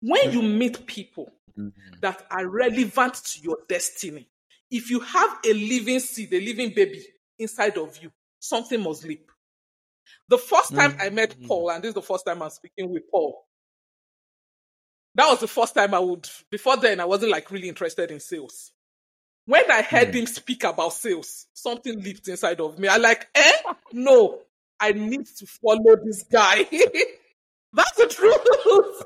[0.00, 0.58] When you mm-hmm.
[0.58, 1.70] meet people mm-hmm.
[2.00, 4.28] that are relevant to your destiny,
[4.70, 7.04] if you have a living seed, a living baby
[7.38, 9.30] inside of you, something must leap.
[10.28, 11.46] The first time I met mm-hmm.
[11.46, 13.44] Paul, and this is the first time I'm speaking with Paul,
[15.14, 18.18] that was the first time I would, before then, I wasn't like really interested in
[18.18, 18.72] sales.
[19.46, 22.88] When I heard him speak about sales, something leaped inside of me.
[22.88, 23.52] I like, eh?
[23.92, 24.40] No,
[24.78, 26.64] I need to follow this guy.
[27.72, 29.02] That's the truth.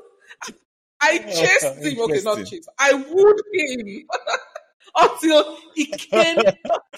[1.01, 1.99] I chased him.
[2.01, 2.69] Okay, not chased.
[2.77, 4.05] I wooed him
[4.95, 6.37] until he came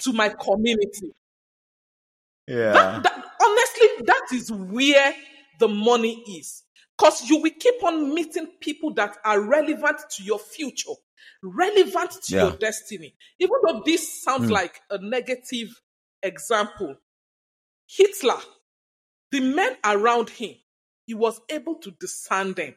[0.00, 1.12] to my community.
[2.46, 2.72] Yeah.
[2.72, 5.14] That, that, honestly, that is where
[5.58, 6.64] the money is.
[6.98, 10.92] Because you will keep on meeting people that are relevant to your future,
[11.42, 12.42] relevant to Yeah.
[12.48, 13.16] your destiny.
[13.38, 14.52] Even though this sounds Mm.
[14.52, 15.80] like a negative
[16.22, 16.96] example,
[17.86, 18.40] Hitler,
[19.30, 20.56] the men around him,
[21.06, 22.76] he was able to discern them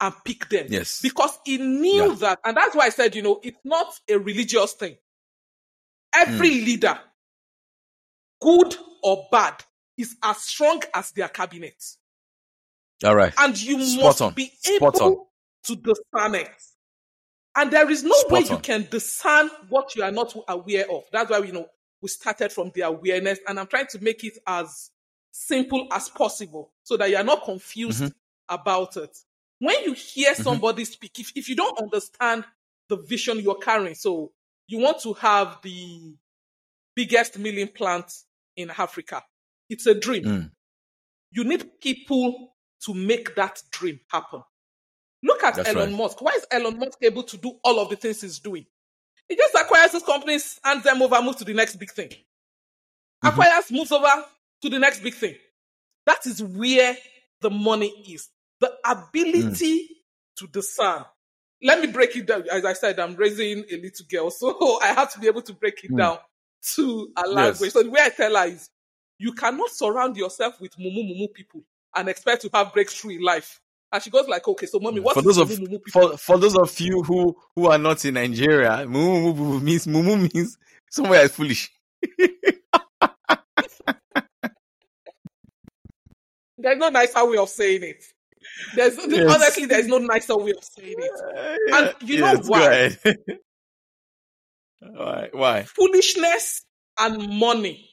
[0.00, 0.66] and pick them.
[0.70, 1.00] Yes.
[1.02, 2.14] Because he knew Yeah.
[2.16, 2.40] that.
[2.44, 4.96] And that's why I said, you know, it's not a religious thing.
[6.12, 6.64] Every Mm.
[6.66, 7.00] leader,
[8.40, 9.62] good or bad,
[9.96, 11.84] is as strong as their cabinet.
[13.04, 13.32] All right.
[13.38, 14.34] And you Spot must on.
[14.34, 15.30] be able
[15.64, 16.62] to discern it.
[17.56, 21.04] And there is no Spot way you can discern what you are not aware of.
[21.12, 21.66] That's why we know
[22.00, 24.90] we started from the awareness, and I'm trying to make it as
[25.32, 28.14] simple as possible so that you are not confused Mhm.
[28.48, 29.16] about it.
[29.58, 30.42] When you hear Mhm.
[30.42, 32.44] somebody speak, if, if you don't understand
[32.88, 34.32] the vision you're carrying, so
[34.66, 36.14] you want to have the
[36.94, 38.12] biggest milling plant
[38.56, 39.22] in Africa,
[39.68, 40.24] it's a dream.
[40.24, 40.50] Mm.
[41.32, 44.42] You need people to make that dream happen.
[45.22, 45.98] Look at That's Elon right.
[45.98, 46.20] Musk.
[46.22, 48.66] Why is Elon Musk able to do all of the things he's doing?
[49.28, 52.08] He just acquires his companies, hands them over, moves to the next big thing.
[52.08, 53.28] Mhm.
[53.30, 54.08] Acquires, moves over
[54.62, 55.36] to the next big thing.
[56.06, 56.96] That is where
[57.40, 58.28] the money is.
[58.60, 60.36] The ability Mm.
[60.36, 61.04] to discern.
[61.62, 62.48] Let me break it down.
[62.50, 65.52] As I said, I'm raising a little girl, so I have to be able to
[65.52, 65.98] break it Mm.
[65.98, 66.18] down
[66.74, 67.28] to a Yes.
[67.34, 67.72] language.
[67.72, 68.70] So the way I tell her is,
[69.18, 71.62] you cannot surround yourself with mumu mumu people
[71.94, 73.60] and expect to have breakthrough in life.
[73.92, 75.50] And she goes like, okay, so mommy, what for those of
[75.90, 80.56] for, for those of you who who are not in Nigeria, mumu means mumu means
[80.88, 81.70] somewhere is foolish.
[86.60, 88.04] There's no nicer way of saying it.
[88.76, 89.34] There's Yes.
[89.34, 91.72] honestly, there's no nicer way of saying it.
[91.72, 92.96] And you know Yes, go why?
[94.80, 95.28] why?
[95.32, 95.62] Why?
[95.64, 96.64] Foolishness
[96.98, 97.90] and money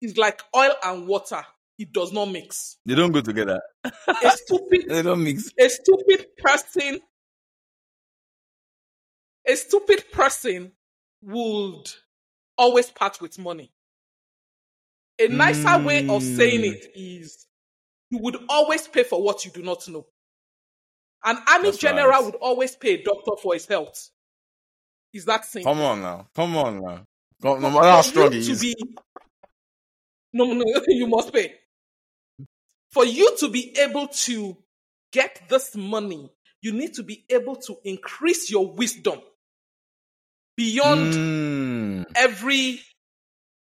[0.00, 1.44] is like oil and water.
[1.80, 2.76] It does not mix.
[2.84, 3.58] They don't go together.
[3.84, 5.48] A stupid They don't mix.
[5.58, 7.00] a stupid person
[9.48, 10.72] a stupid person
[11.22, 11.90] would
[12.58, 13.72] always part with money
[15.18, 16.72] a nicer way of saying Mm.
[16.74, 17.46] it is
[18.10, 20.06] you would always pay for what you do not know
[21.24, 22.24] an army That's general right.
[22.24, 24.10] would always pay a doctor for his health
[25.14, 26.28] is that simple Come on now.
[26.34, 27.04] Come on now.
[27.42, 28.60] No matter how strong he is.
[28.60, 28.74] be
[30.32, 31.54] no no you must pay
[32.92, 34.56] for you to be able to
[35.12, 36.30] get this money
[36.62, 39.18] you need to be able to increase your wisdom
[40.56, 42.04] beyond Mm.
[42.16, 42.80] every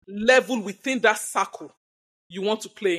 [0.08, 1.74] level within that circle
[2.30, 2.98] you want to play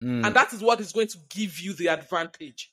[0.00, 0.08] in.
[0.08, 0.26] Mm.
[0.26, 2.72] and that is what is going to give you the advantage.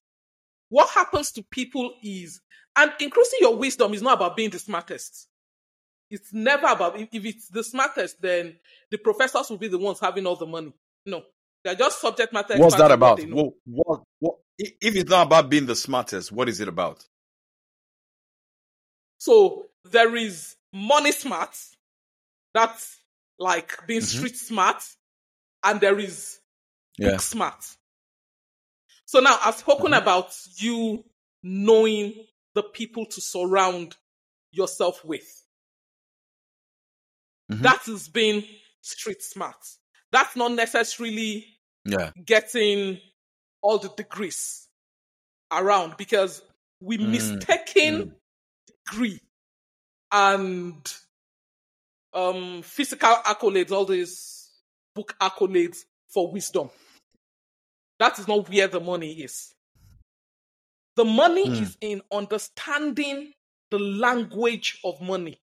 [0.69, 2.41] What happens to people is
[2.75, 5.27] and increasing your wisdom is not about being the smartest.
[6.11, 8.59] It's never about if if it's the smartest then
[8.91, 10.73] the professors will be the ones having all the money.
[11.07, 11.23] No
[11.65, 13.19] they're just subject matter What's that about?
[13.25, 17.04] What, what, what, if it's not about being the smartest, what is it about?
[19.17, 21.58] so there is money smart
[22.54, 22.97] that's
[23.39, 24.06] like being Mhm.
[24.06, 24.84] street smart
[25.63, 26.39] and there is
[26.97, 27.12] Yeah.
[27.12, 27.65] book smart
[29.06, 29.97] so now i've spoken Mhm.
[30.01, 31.04] about you
[31.41, 33.95] knowing the people to surround
[34.51, 35.43] yourself with
[37.51, 37.62] Mhm.
[37.63, 38.45] that is being
[38.82, 39.58] street smart
[40.12, 41.54] that's not necessarily
[41.85, 42.11] Yeah.
[42.25, 42.99] getting
[43.61, 44.67] all the degrees
[45.51, 46.41] around because
[46.81, 48.11] we Mm, mistaken
[48.85, 49.19] degree
[50.11, 50.93] and
[52.13, 54.49] um physical accolades, all these
[54.95, 56.69] book accolades for wisdom.
[57.99, 59.53] That is not where the money is.
[60.95, 61.61] The money Mm.
[61.61, 63.33] is in understanding
[63.71, 65.39] the language of money.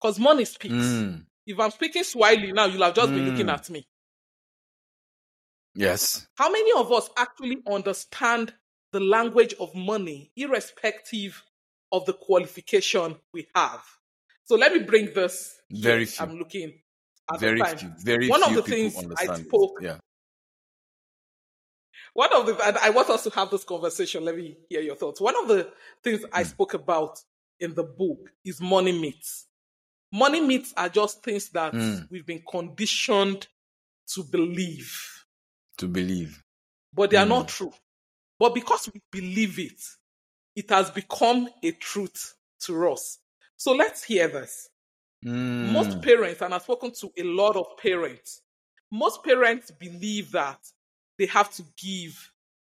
[0.00, 1.04] Because money speaks.
[1.04, 1.26] Mm.
[1.46, 3.54] If I'm speaking Swahili now, you'll have just been looking Mm.
[3.54, 3.86] at me.
[5.74, 6.26] Yes.
[6.36, 8.54] How many of us actually understand
[8.92, 11.42] the language of money, irrespective
[11.90, 13.82] of the qualification we have.
[14.44, 15.52] So let me bring this.
[15.70, 16.24] Very few.
[16.26, 16.72] I'm looking
[17.32, 17.78] at Very the time.
[17.78, 17.92] few.
[17.98, 19.46] Very One of the things I understand.
[19.46, 19.98] spoke- Yeah.
[22.12, 24.24] One of the, and I want us to have this conversation.
[24.24, 25.20] Let me hear your thoughts.
[25.20, 26.46] One of the things I Mm.
[26.50, 27.18] spoke about
[27.58, 29.46] in the book is money myths.
[30.12, 32.08] Money myths are just things that Mm.
[32.10, 33.48] we've been conditioned
[34.14, 35.13] to believe,
[35.78, 36.42] To believe.
[36.92, 37.28] but they are Mm.
[37.28, 37.72] not true.
[38.38, 39.80] But because we believe it,
[40.56, 43.18] it has become a truth to us.
[43.56, 44.68] So let's hear this.
[45.62, 46.02] Most Mm.
[46.02, 48.42] parents, and I've spoken to a lot of parents,
[48.90, 50.58] most parents believe that
[51.18, 52.32] they have to give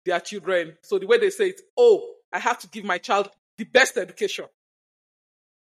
[0.05, 0.77] their children.
[0.83, 3.97] So the way they say it, oh, I have to give my child the best
[3.97, 4.45] education.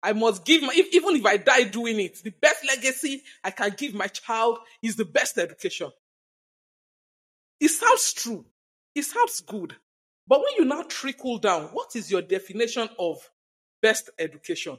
[0.03, 3.51] I must give my, if, even if I die doing it, the best legacy I
[3.51, 5.91] can give my child is the best education.
[7.65, 8.45] It sounds true.
[8.95, 9.75] It sounds good.
[10.29, 13.17] But when you now trickle down, what is your definition of
[13.81, 14.77] best education?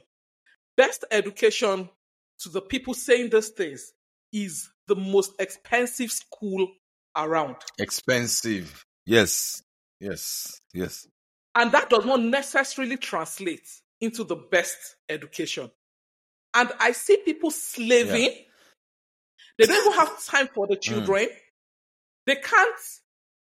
[0.76, 1.90] Best education
[2.38, 3.92] to the people saying these things
[4.32, 6.68] is the most expensive school
[7.16, 7.56] around.
[7.76, 8.84] Expensive.
[9.04, 9.64] Yes.
[9.98, 10.60] Yes.
[10.72, 11.08] Yes.
[11.56, 13.68] And that does not necessarily translate
[14.00, 15.72] into the best education.
[16.54, 18.30] And I see people slaving.
[19.58, 21.30] They don't even have time for the children.
[22.26, 22.80] They can't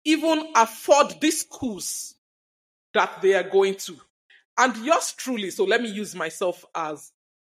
[0.06, 2.16] even afford these schools
[2.94, 3.98] that they are going to.
[4.58, 7.12] And yours truly, so let me use myself as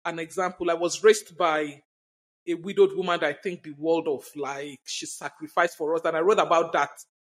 [0.05, 0.71] an example.
[0.71, 1.81] I was raised by
[2.47, 6.01] a widowed woman that I think the world of like she sacrificed for us.
[6.05, 6.91] And I wrote about that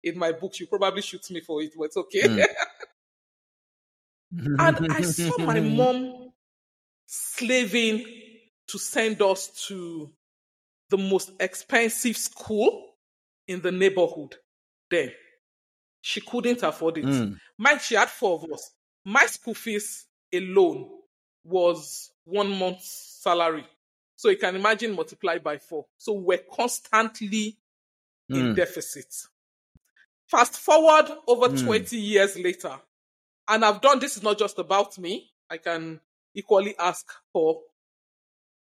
[0.02, 0.54] in my book.
[0.54, 2.28] She probably shoots me for it, but it's okay.
[2.28, 2.44] Mm.
[4.30, 6.32] And I saw my mom
[7.06, 8.04] slaving
[8.66, 10.10] to send us to
[10.90, 12.87] the most expensive school
[13.48, 14.36] in the neighborhood.
[14.90, 15.10] Then
[16.00, 17.04] she couldn't afford it.
[17.04, 17.40] Mm.
[17.58, 18.70] Mine, she had four of us.
[19.04, 20.88] My school fees alone
[21.44, 23.66] was one month's salary.
[24.14, 25.86] So you can imagine multiplied by four.
[25.96, 27.56] So we're constantly
[28.28, 28.56] in Mm.
[28.56, 29.14] deficit.
[30.26, 31.64] Fast forward over Mm.
[31.64, 32.80] 20 years later,
[33.48, 35.32] and I've done this is not just about me.
[35.48, 36.00] I can
[36.34, 37.62] equally ask for.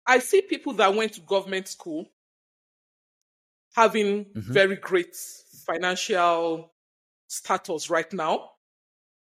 [0.06, 2.10] I see people that went to government school
[3.80, 4.54] having Mhm.
[4.60, 5.15] very great
[5.65, 6.74] financial
[7.28, 8.52] status right now.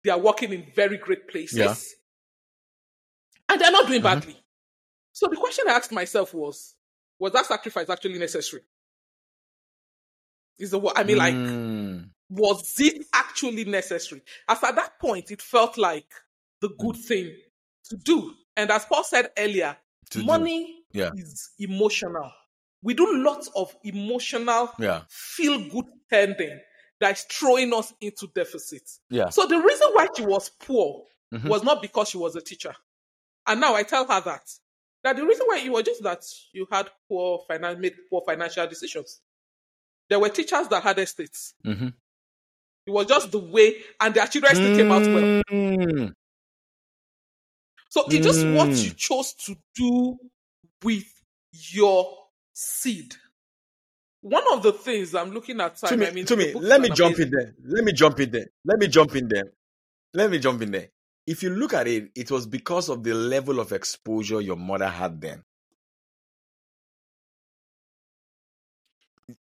[0.05, 1.59] They are working in very great places.
[1.59, 1.75] Yeah.
[3.49, 4.05] And they're not doing Mhm.
[4.05, 4.37] badly.
[5.12, 6.77] So the question I asked myself was,
[7.19, 8.62] was that sacrifice actually necessary?
[10.59, 12.11] Is the what I mean, like, Mm.
[12.29, 14.23] was it actually necessary?
[14.49, 16.12] As at that point, it felt like
[16.61, 17.37] the good thing
[17.88, 18.35] to do.
[18.57, 19.77] And as Paul said earlier,
[20.11, 21.11] To money Yeah.
[21.17, 22.31] is emotional.
[22.85, 25.03] We do lots of emotional, Yeah.
[25.09, 26.61] feel good spending
[27.01, 28.88] that is throwing us into deficit.
[29.11, 29.31] Yeah.
[29.31, 31.49] So the reason why she was poor Mhm.
[31.49, 32.77] was not because she was a teacher.
[33.47, 34.49] And now I tell her that.
[35.03, 38.66] That the reason why it was just that you had poor finan- made poor financial
[38.66, 39.20] decisions.
[40.09, 41.55] There were teachers that had estates.
[41.64, 41.94] Mhm.
[42.87, 45.42] It was just the way, and their children still came out well.
[45.51, 46.12] Mm.
[47.88, 48.85] So it's just what Mm.
[48.85, 50.18] you chose to do
[50.83, 51.05] with
[51.53, 52.24] your
[52.55, 53.17] seed.
[54.23, 57.27] One of the things I'm looking at, Tumi, I mean, Tumi, let me jump amazing-
[57.27, 57.55] in there.
[57.67, 58.47] Let me jump in there.
[58.64, 59.53] Let me jump in there.
[60.14, 60.88] Let me jump in there.
[61.27, 64.88] If you look at it, it was because of the level of exposure your mother
[64.88, 65.43] had then.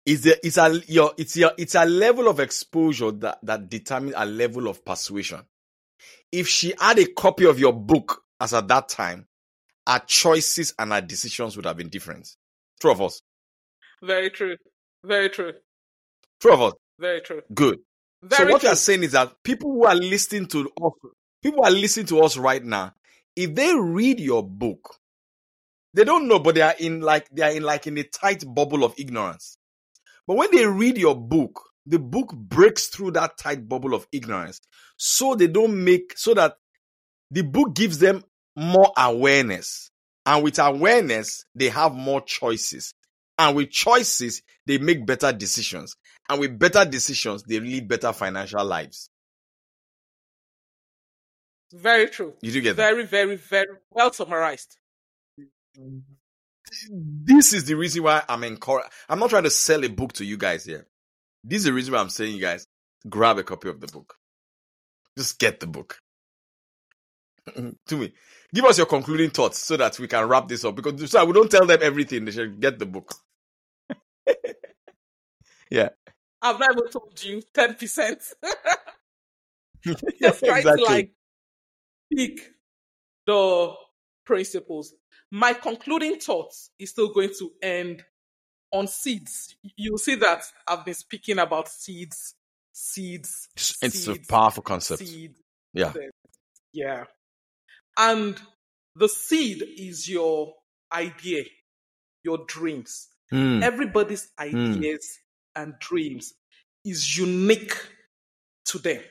[0.06, 4.16] It's a, it's a, your, it's your, it's a level of exposure that, that determines
[4.18, 5.42] a level of persuasion.
[6.32, 9.28] If she had a copy of your book as at that time,
[9.88, 12.36] our choices and our decisions would have been different.
[12.84, 13.22] True of us.
[14.02, 14.58] Very true.
[15.06, 15.54] Very true.
[16.42, 16.74] True of us.
[17.00, 17.40] Very true.
[17.54, 17.80] Good.
[18.22, 18.68] Very so what true.
[18.68, 20.92] you are saying is that people who are listening to us,
[21.42, 22.94] people are listening to us right now,
[23.38, 24.98] if they read your book,
[25.94, 28.44] they don't know, but they are in like they are in like in a tight
[28.46, 29.58] bubble of ignorance.
[30.28, 34.60] But when they read your book, the book breaks through that tight bubble of ignorance,
[34.98, 36.58] so they don't make so that
[37.32, 38.26] the book gives them
[38.58, 39.90] more awareness,
[40.26, 42.94] and with awareness, they have more choices,
[43.38, 45.96] and with choices, they make better decisions,
[46.30, 49.10] and with better decisions, they lead better financial lives.
[51.74, 52.34] Very true.
[52.42, 52.84] You do get that?
[52.84, 54.78] Very, very, very well summarized.
[56.90, 58.90] This is the reason why I'm encouraged.
[59.10, 60.88] I'm not trying to sell a book to you guys here.
[61.44, 62.68] This is the reason why I'm saying, you guys,
[63.10, 64.16] grab a copy of the book.
[65.18, 65.98] Just get the book.
[67.50, 68.14] Tumi,
[68.54, 70.76] give us your concluding thoughts so that we can wrap this up.
[70.76, 72.26] Because so we don't tell them everything.
[72.26, 73.14] They should get the book.
[75.70, 75.90] yeah.
[76.42, 78.34] I've never told you 10%.
[80.22, 80.84] Just try exactly.
[80.86, 81.12] to like
[82.16, 82.54] pick
[83.26, 83.74] the
[84.26, 84.94] principles.
[85.32, 88.04] My concluding thoughts is still going to end
[88.72, 89.56] on seeds.
[89.76, 92.36] You'll see that I've been speaking about seeds,
[92.72, 93.50] seeds.
[93.56, 95.06] It's, it's a powerful concept.
[95.06, 95.40] seeds.
[95.74, 95.94] Yeah.
[96.72, 97.04] Yeah.
[97.98, 98.40] And
[98.96, 100.54] the seed is your
[100.92, 101.44] idea,
[102.24, 103.10] your dreams.
[103.32, 103.64] Mm.
[103.64, 105.20] Everybody's ideas
[105.56, 106.34] and dreams
[106.86, 107.74] is unique
[108.66, 109.02] to them.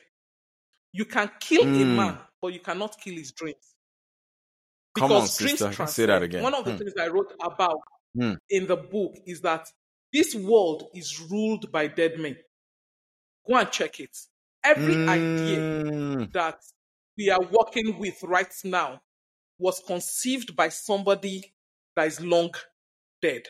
[0.91, 1.95] You can kill a Mm.
[1.95, 3.75] man, but you cannot kill his dreams.
[4.95, 5.87] Come on, Because dreams sister.
[5.87, 6.43] Say that again.
[6.43, 6.77] One of the Mm.
[6.77, 7.81] things I wrote about
[8.15, 8.37] Mm.
[8.49, 9.67] in the book is that
[10.11, 12.37] this world is ruled by dead men.
[13.47, 14.15] Go and check it.
[14.63, 16.31] Every idea Mm.
[16.33, 16.59] that
[17.17, 19.01] we are working with right now
[19.59, 21.53] was conceived by somebody
[21.95, 22.53] that is long
[23.21, 23.43] dead.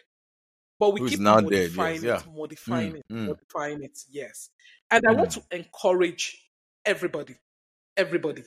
[0.79, 2.33] But we Who's keep now dead, modifying yes, it, yeah.
[2.35, 3.27] modifying Mm, it, mm.
[3.27, 4.49] modifying it, yes.
[4.91, 6.37] And I want to encourage
[6.85, 7.35] everybody,
[7.95, 8.43] everybody.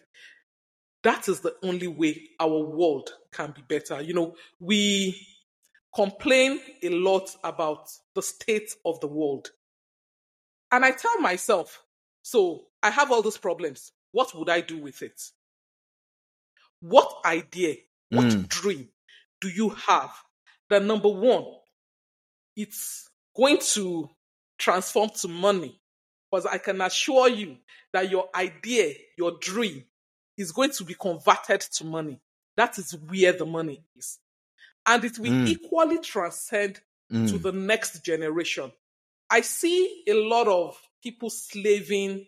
[1.03, 4.03] That is the only way our world can be better.
[4.03, 5.27] You know, we
[5.95, 9.51] complain a lot about the state of the world.
[10.71, 11.83] And I tell myself,
[12.23, 13.93] so I have all those problems.
[14.17, 15.21] What would I do with it?
[16.81, 17.77] What idea,
[18.09, 18.49] what Mm.
[18.49, 18.89] dream
[19.43, 20.11] do you have
[20.71, 21.45] that number one,
[22.57, 24.09] it's going to
[24.57, 25.79] transform to money?
[26.31, 27.59] Because I can assure you
[27.93, 29.85] that your idea, your dream,
[30.39, 32.19] is going to be converted to money.
[32.57, 34.19] That is where the money is.
[34.87, 35.47] And it will Mm.
[35.47, 36.81] equally transcend
[37.27, 37.43] to Mm.
[37.43, 38.73] the next generation.
[39.29, 42.27] I see a lot of people slaving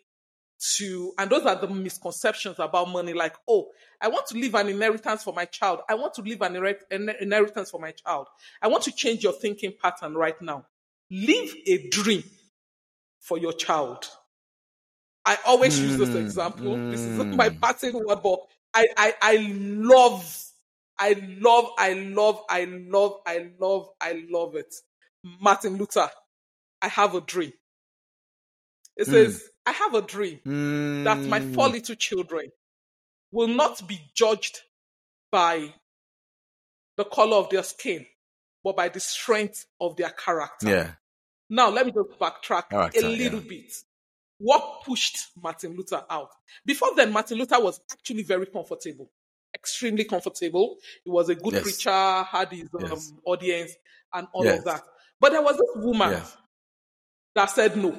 [0.58, 3.68] to, and those are the misconceptions about money like, oh,
[4.00, 5.80] I want to leave an inheritance for my child.
[5.88, 8.28] I want to leave an inheritance for my child.
[8.60, 10.66] I want to change your thinking pattern right now.
[11.10, 12.24] Leave a dream
[13.20, 14.08] for your child.
[15.24, 16.84] I always use this Mm, example.
[16.90, 17.32] This is mm.
[17.32, 18.40] my pattern word, but
[18.74, 20.44] I, I, I love,
[20.98, 24.74] I love, I love, I love, I love, I love it.
[25.40, 26.08] Martin Luther,
[26.82, 27.52] I have a dream.
[28.96, 29.08] It Mm.
[29.08, 30.40] says, I have a dream
[31.04, 31.54] that my Mm.
[31.54, 32.50] four little children
[33.30, 34.60] will not be judged
[35.30, 35.74] by
[36.96, 38.06] the color of their skin,
[38.64, 40.68] but by the strength of their character.
[40.70, 40.94] Yeah.
[41.50, 43.48] Now, let me just backtrack Character, a little yeah.
[43.48, 43.72] bit.
[44.38, 46.30] What pushed Martin Luther out?
[46.64, 49.10] Before then, Martin Luther was actually very comfortable,
[49.54, 50.78] extremely comfortable.
[51.04, 51.62] He was a good Yes.
[51.62, 53.12] preacher, had his um, Yes.
[53.26, 53.72] audience,
[54.14, 54.60] and all Yes.
[54.60, 54.82] of that.
[55.20, 56.22] But there was this woman
[57.34, 57.90] that said no.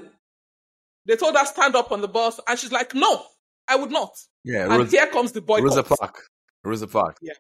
[1.10, 3.26] They told her stand up on the bus, and she's like, "No,
[3.68, 4.12] I would not."
[4.44, 4.66] Yeah.
[4.66, 5.60] And Rosa, here comes the boy.
[5.60, 6.22] Rosa Park.
[6.64, 7.18] Rosa Park.
[7.20, 7.34] Yeah.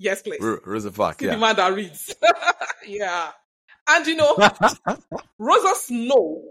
[0.00, 0.40] Yes, please.
[0.40, 1.20] Ro- Rosa Park.
[1.20, 2.12] See the man that reads.
[2.88, 3.30] yeah.
[3.88, 4.36] And you know,
[5.38, 6.42] Rosa Snow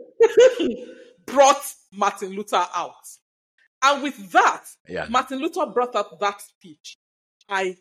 [1.26, 1.62] brought
[1.92, 2.94] Martin Luther out.
[3.84, 5.08] And with that, yeah.
[5.10, 6.98] Martin Luther brought out that speech.
[7.50, 7.76] I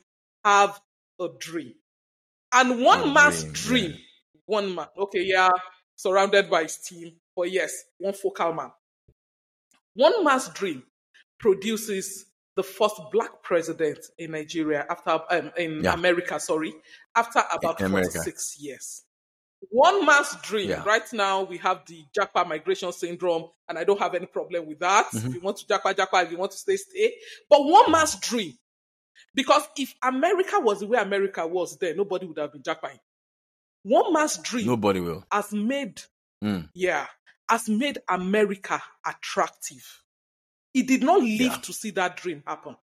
[0.44, 0.80] have
[1.20, 1.74] a dream.
[2.52, 4.40] And one A man's dream, dream, yeah.
[4.46, 5.50] one man, okay, yeah,
[5.94, 8.70] surrounded by his team, but yes, one focal man.
[9.94, 10.82] One man's dream
[11.38, 12.26] produces
[12.56, 15.94] the first black president in Nigeria after um, in Yeah.
[15.94, 16.72] America, sorry,
[17.14, 18.12] after about In America.
[18.12, 19.04] 46 years.
[19.70, 20.70] One man's dream.
[20.70, 20.82] Yeah.
[20.84, 24.80] Right now, we have the Japa migration syndrome, and I don't have any problem with
[24.80, 25.06] that.
[25.12, 25.28] Mm-hmm.
[25.28, 26.24] If you want to Japa, Japa.
[26.24, 27.14] If you want to stay, stay.
[27.48, 28.54] But one man's dream.
[29.34, 32.98] Because if America was the way America was then, nobody would have been Japaing.
[33.84, 35.24] One man's dream Nobody will.
[35.30, 36.02] has made,
[36.42, 36.68] Mm.
[36.74, 37.06] yeah,
[37.52, 39.86] has made America attractive.
[40.72, 41.56] He did not live Yeah.
[41.58, 42.76] to see that dream happen.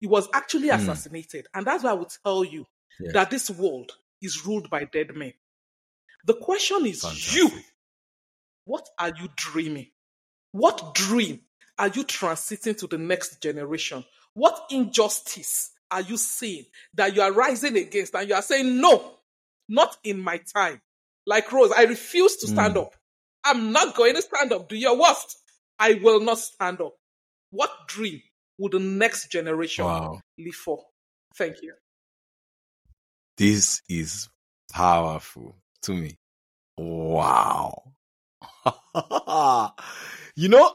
[0.00, 0.78] He was actually Mm.
[0.80, 1.46] assassinated.
[1.52, 2.66] And that's why I would tell you
[2.98, 3.12] Yeah.
[3.12, 5.34] that this world is ruled by dead men.
[6.24, 7.34] The question is Fantastic.
[7.34, 7.62] you.
[8.64, 9.92] What are you dreaming?
[10.52, 11.44] What dream
[11.78, 14.02] are you transiting to the next generation?
[14.32, 16.64] What injustice are you seeing
[16.94, 19.18] that you are rising against and you are saying, no,
[19.68, 20.80] not in my time?
[21.26, 22.86] Like Rose, I refuse to stand Mm.
[22.86, 22.94] up.
[23.44, 24.68] I'm not going to stand up.
[24.68, 25.36] Do your worst.
[25.78, 26.94] I will not stand up.
[27.50, 28.22] What dream
[28.58, 30.20] will the next generation Wow.
[30.38, 30.82] live for?
[31.36, 31.74] Thank you.
[33.36, 34.28] This is
[34.72, 36.18] powerful to me.
[36.78, 37.92] Wow.
[40.36, 40.74] you know,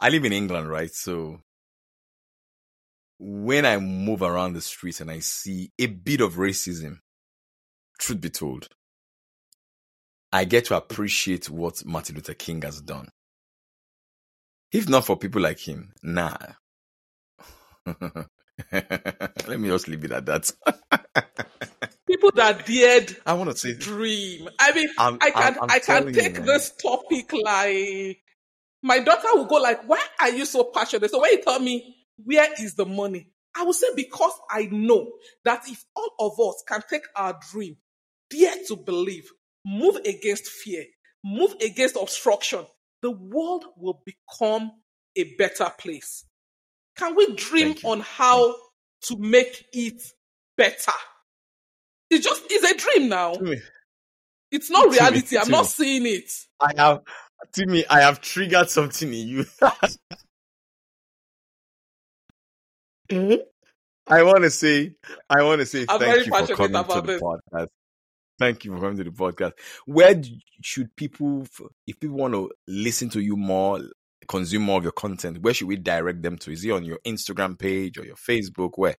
[0.00, 0.90] I live in England, right?
[0.90, 1.42] So
[3.18, 7.00] when I move around the streets and I see a bit of racism,
[7.98, 8.68] truth be told,
[10.32, 13.08] I get to appreciate what Martin Luther King has done.
[14.72, 16.36] If not for people like him, nah.
[18.72, 20.52] Let me just leave it at that.
[22.06, 24.48] People that dared I want to say dream.
[24.58, 28.18] I mean, I'm- I can I'm- I'm I can telling you, take this topic like
[28.82, 31.10] my daughter will go like, why are you so passionate?
[31.10, 33.30] So when you tell me, where is the money?
[33.56, 35.10] I will say, because I know
[35.44, 37.76] that if all of us can take our dream,
[38.28, 39.28] dare to believe,
[39.64, 40.84] move against fear,
[41.24, 42.66] move against obstruction,
[43.02, 44.72] the world will become
[45.16, 46.24] a better place.
[46.96, 48.54] Can we dream on how
[49.02, 50.02] to make it
[50.56, 50.92] better?
[52.10, 53.34] It's just, it's a dream now.
[54.50, 55.38] It's not reality.
[55.38, 56.30] I'm not seeing it.
[56.60, 57.00] I have,
[57.52, 59.46] Tumi, I have triggered something in you.
[63.10, 63.34] Hmm?
[64.06, 64.94] I want to say,
[65.28, 67.66] I want to say I'm thank you for coming to the podcast.
[68.40, 69.52] Thank you for coming to the podcast.
[69.84, 70.14] Where
[70.62, 71.46] should people,
[71.86, 73.80] if people want to listen to you more,
[74.28, 76.50] consume more of your content, where should we direct them to?
[76.50, 78.72] Is it on your Instagram page or your Facebook?
[78.76, 78.96] Where?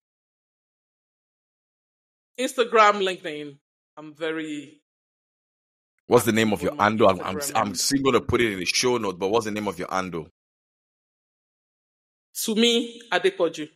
[2.40, 3.58] Instagram, LinkedIn.
[3.98, 4.82] I'm very
[6.06, 7.10] What's the name of your handle?
[7.10, 9.52] I'm, I'm, I'm still going to put it in the show note, but what's the
[9.52, 10.28] name of your handle?
[12.50, 13.70] me Adepoju.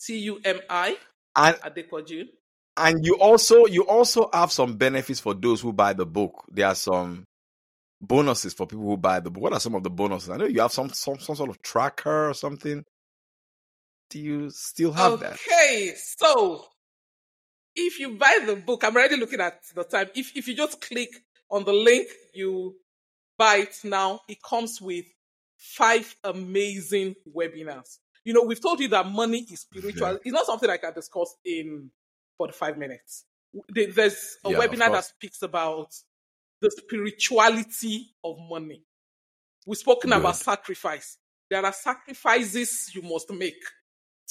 [0.00, 0.96] T U M I
[1.36, 2.28] And Adepoju.
[2.76, 6.44] And you also you also have some benefits for those who buy the book.
[6.50, 7.24] There are some
[8.00, 9.42] bonuses for people who buy the book.
[9.42, 10.30] What are some of the bonuses?
[10.30, 12.84] I know you have some some, some sort of tracker or something.
[14.10, 15.34] Do you still have that?
[15.34, 16.66] Okay, so
[17.74, 20.08] if you buy the book, I'm already looking at the time.
[20.14, 21.10] If if you just click
[21.50, 22.76] on the link, you
[23.38, 24.20] buy it now.
[24.28, 25.06] It comes with
[25.56, 27.98] five amazing webinars.
[28.24, 30.12] You know, we've told you that money is spiritual.
[30.12, 30.18] Yeah.
[30.24, 31.90] It's not something I can discuss in
[32.42, 33.24] 45 minutes.
[33.68, 35.94] There's a Yeah, webinar that speaks about
[36.60, 38.84] the spirituality of money.
[39.64, 41.18] We've spoken about sacrifice.
[41.48, 43.62] There are sacrifices you must make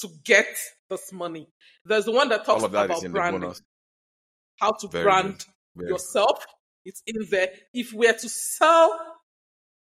[0.00, 0.54] to get
[0.90, 1.48] this money.
[1.86, 3.54] There's the one that talks that about is in the branding,
[4.60, 6.44] how to Very brand yourself.
[6.84, 7.48] It's in there.
[7.72, 9.16] If we are to sell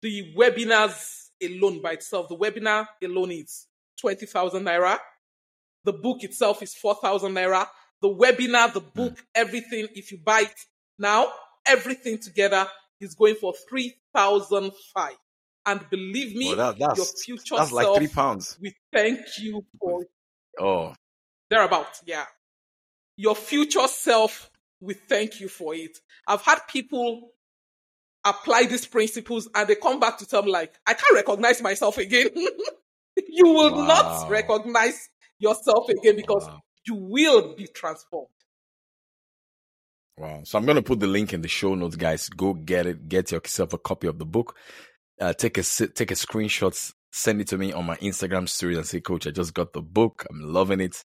[0.02, 3.66] the webinars alone by itself, the webinar alone is
[4.00, 4.98] 20,000 naira.
[5.82, 7.66] The book itself is 4,000 naira.
[8.02, 8.88] The webinar, the hmm.
[8.94, 10.60] book, everything, if you buy it
[10.98, 11.32] now,
[11.66, 12.66] everything together
[13.00, 15.12] is going for 3,005.
[15.66, 18.58] And believe me, Well, that, your future that's like three pounds.
[18.60, 20.04] we thank you for
[20.58, 20.94] Oh,
[21.50, 22.00] thereabout.
[22.06, 22.24] Yeah.
[23.16, 25.98] Your future self, we thank you for it.
[26.26, 27.30] I've had people
[28.24, 31.98] apply these principles and they come back to tell me like, I can't recognize myself
[31.98, 32.30] again.
[33.28, 33.86] you will Wow.
[33.86, 36.60] not recognize yourself again because wow.
[36.86, 38.28] You will be transformed.
[40.18, 40.42] Wow.
[40.44, 42.28] So I'm going to put the link in the show notes, guys.
[42.28, 43.08] Go get it.
[43.08, 44.56] Get yourself a copy of the book.
[45.20, 49.00] Uh, take a take a screenshot, send it Tumi on my Instagram story and say,
[49.00, 50.26] Coach, I just got the book.
[50.30, 51.04] I'm loving it.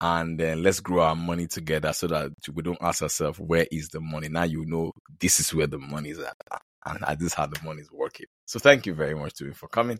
[0.00, 3.88] And then let's grow our money together so that we don't ask ourselves, where is
[3.88, 4.28] the money?
[4.28, 6.36] Now you know this is where the money is at.
[6.84, 8.26] And this is how the money is working.
[8.44, 9.98] So thank you very much to me for coming.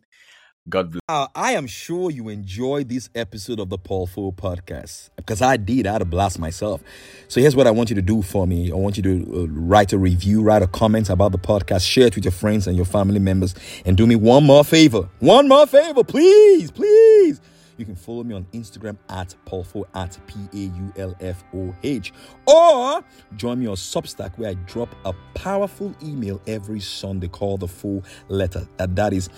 [0.69, 1.01] God bless.
[1.09, 5.57] Uh, I am sure you enjoyed this episode of the Paul Foh podcast because I
[5.57, 5.87] did.
[5.87, 6.83] I had a blast myself.
[7.29, 8.73] So here's what I want you to do for me.
[8.73, 12.09] I want you to uh, write a review, write a comment about the podcast, share
[12.09, 13.55] it with your friends and your family members,
[13.85, 15.09] and do me one more favor.
[15.21, 17.41] One more favor, please, please.
[17.77, 21.73] You can follow me on Instagram at Paulfoh at P A U L F O
[21.83, 22.13] H.
[22.47, 23.03] Or
[23.37, 28.03] join me on Substack where I drop a powerful email every Sunday called the full
[28.29, 28.67] letter.
[28.79, 29.29] And that is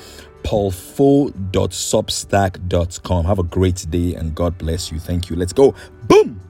[0.45, 3.25] paulfoh.substack.com.
[3.25, 4.99] Have a great day and God bless you.
[4.99, 5.37] Thank you.
[5.37, 5.75] Let's go.
[6.07, 6.48] Boom.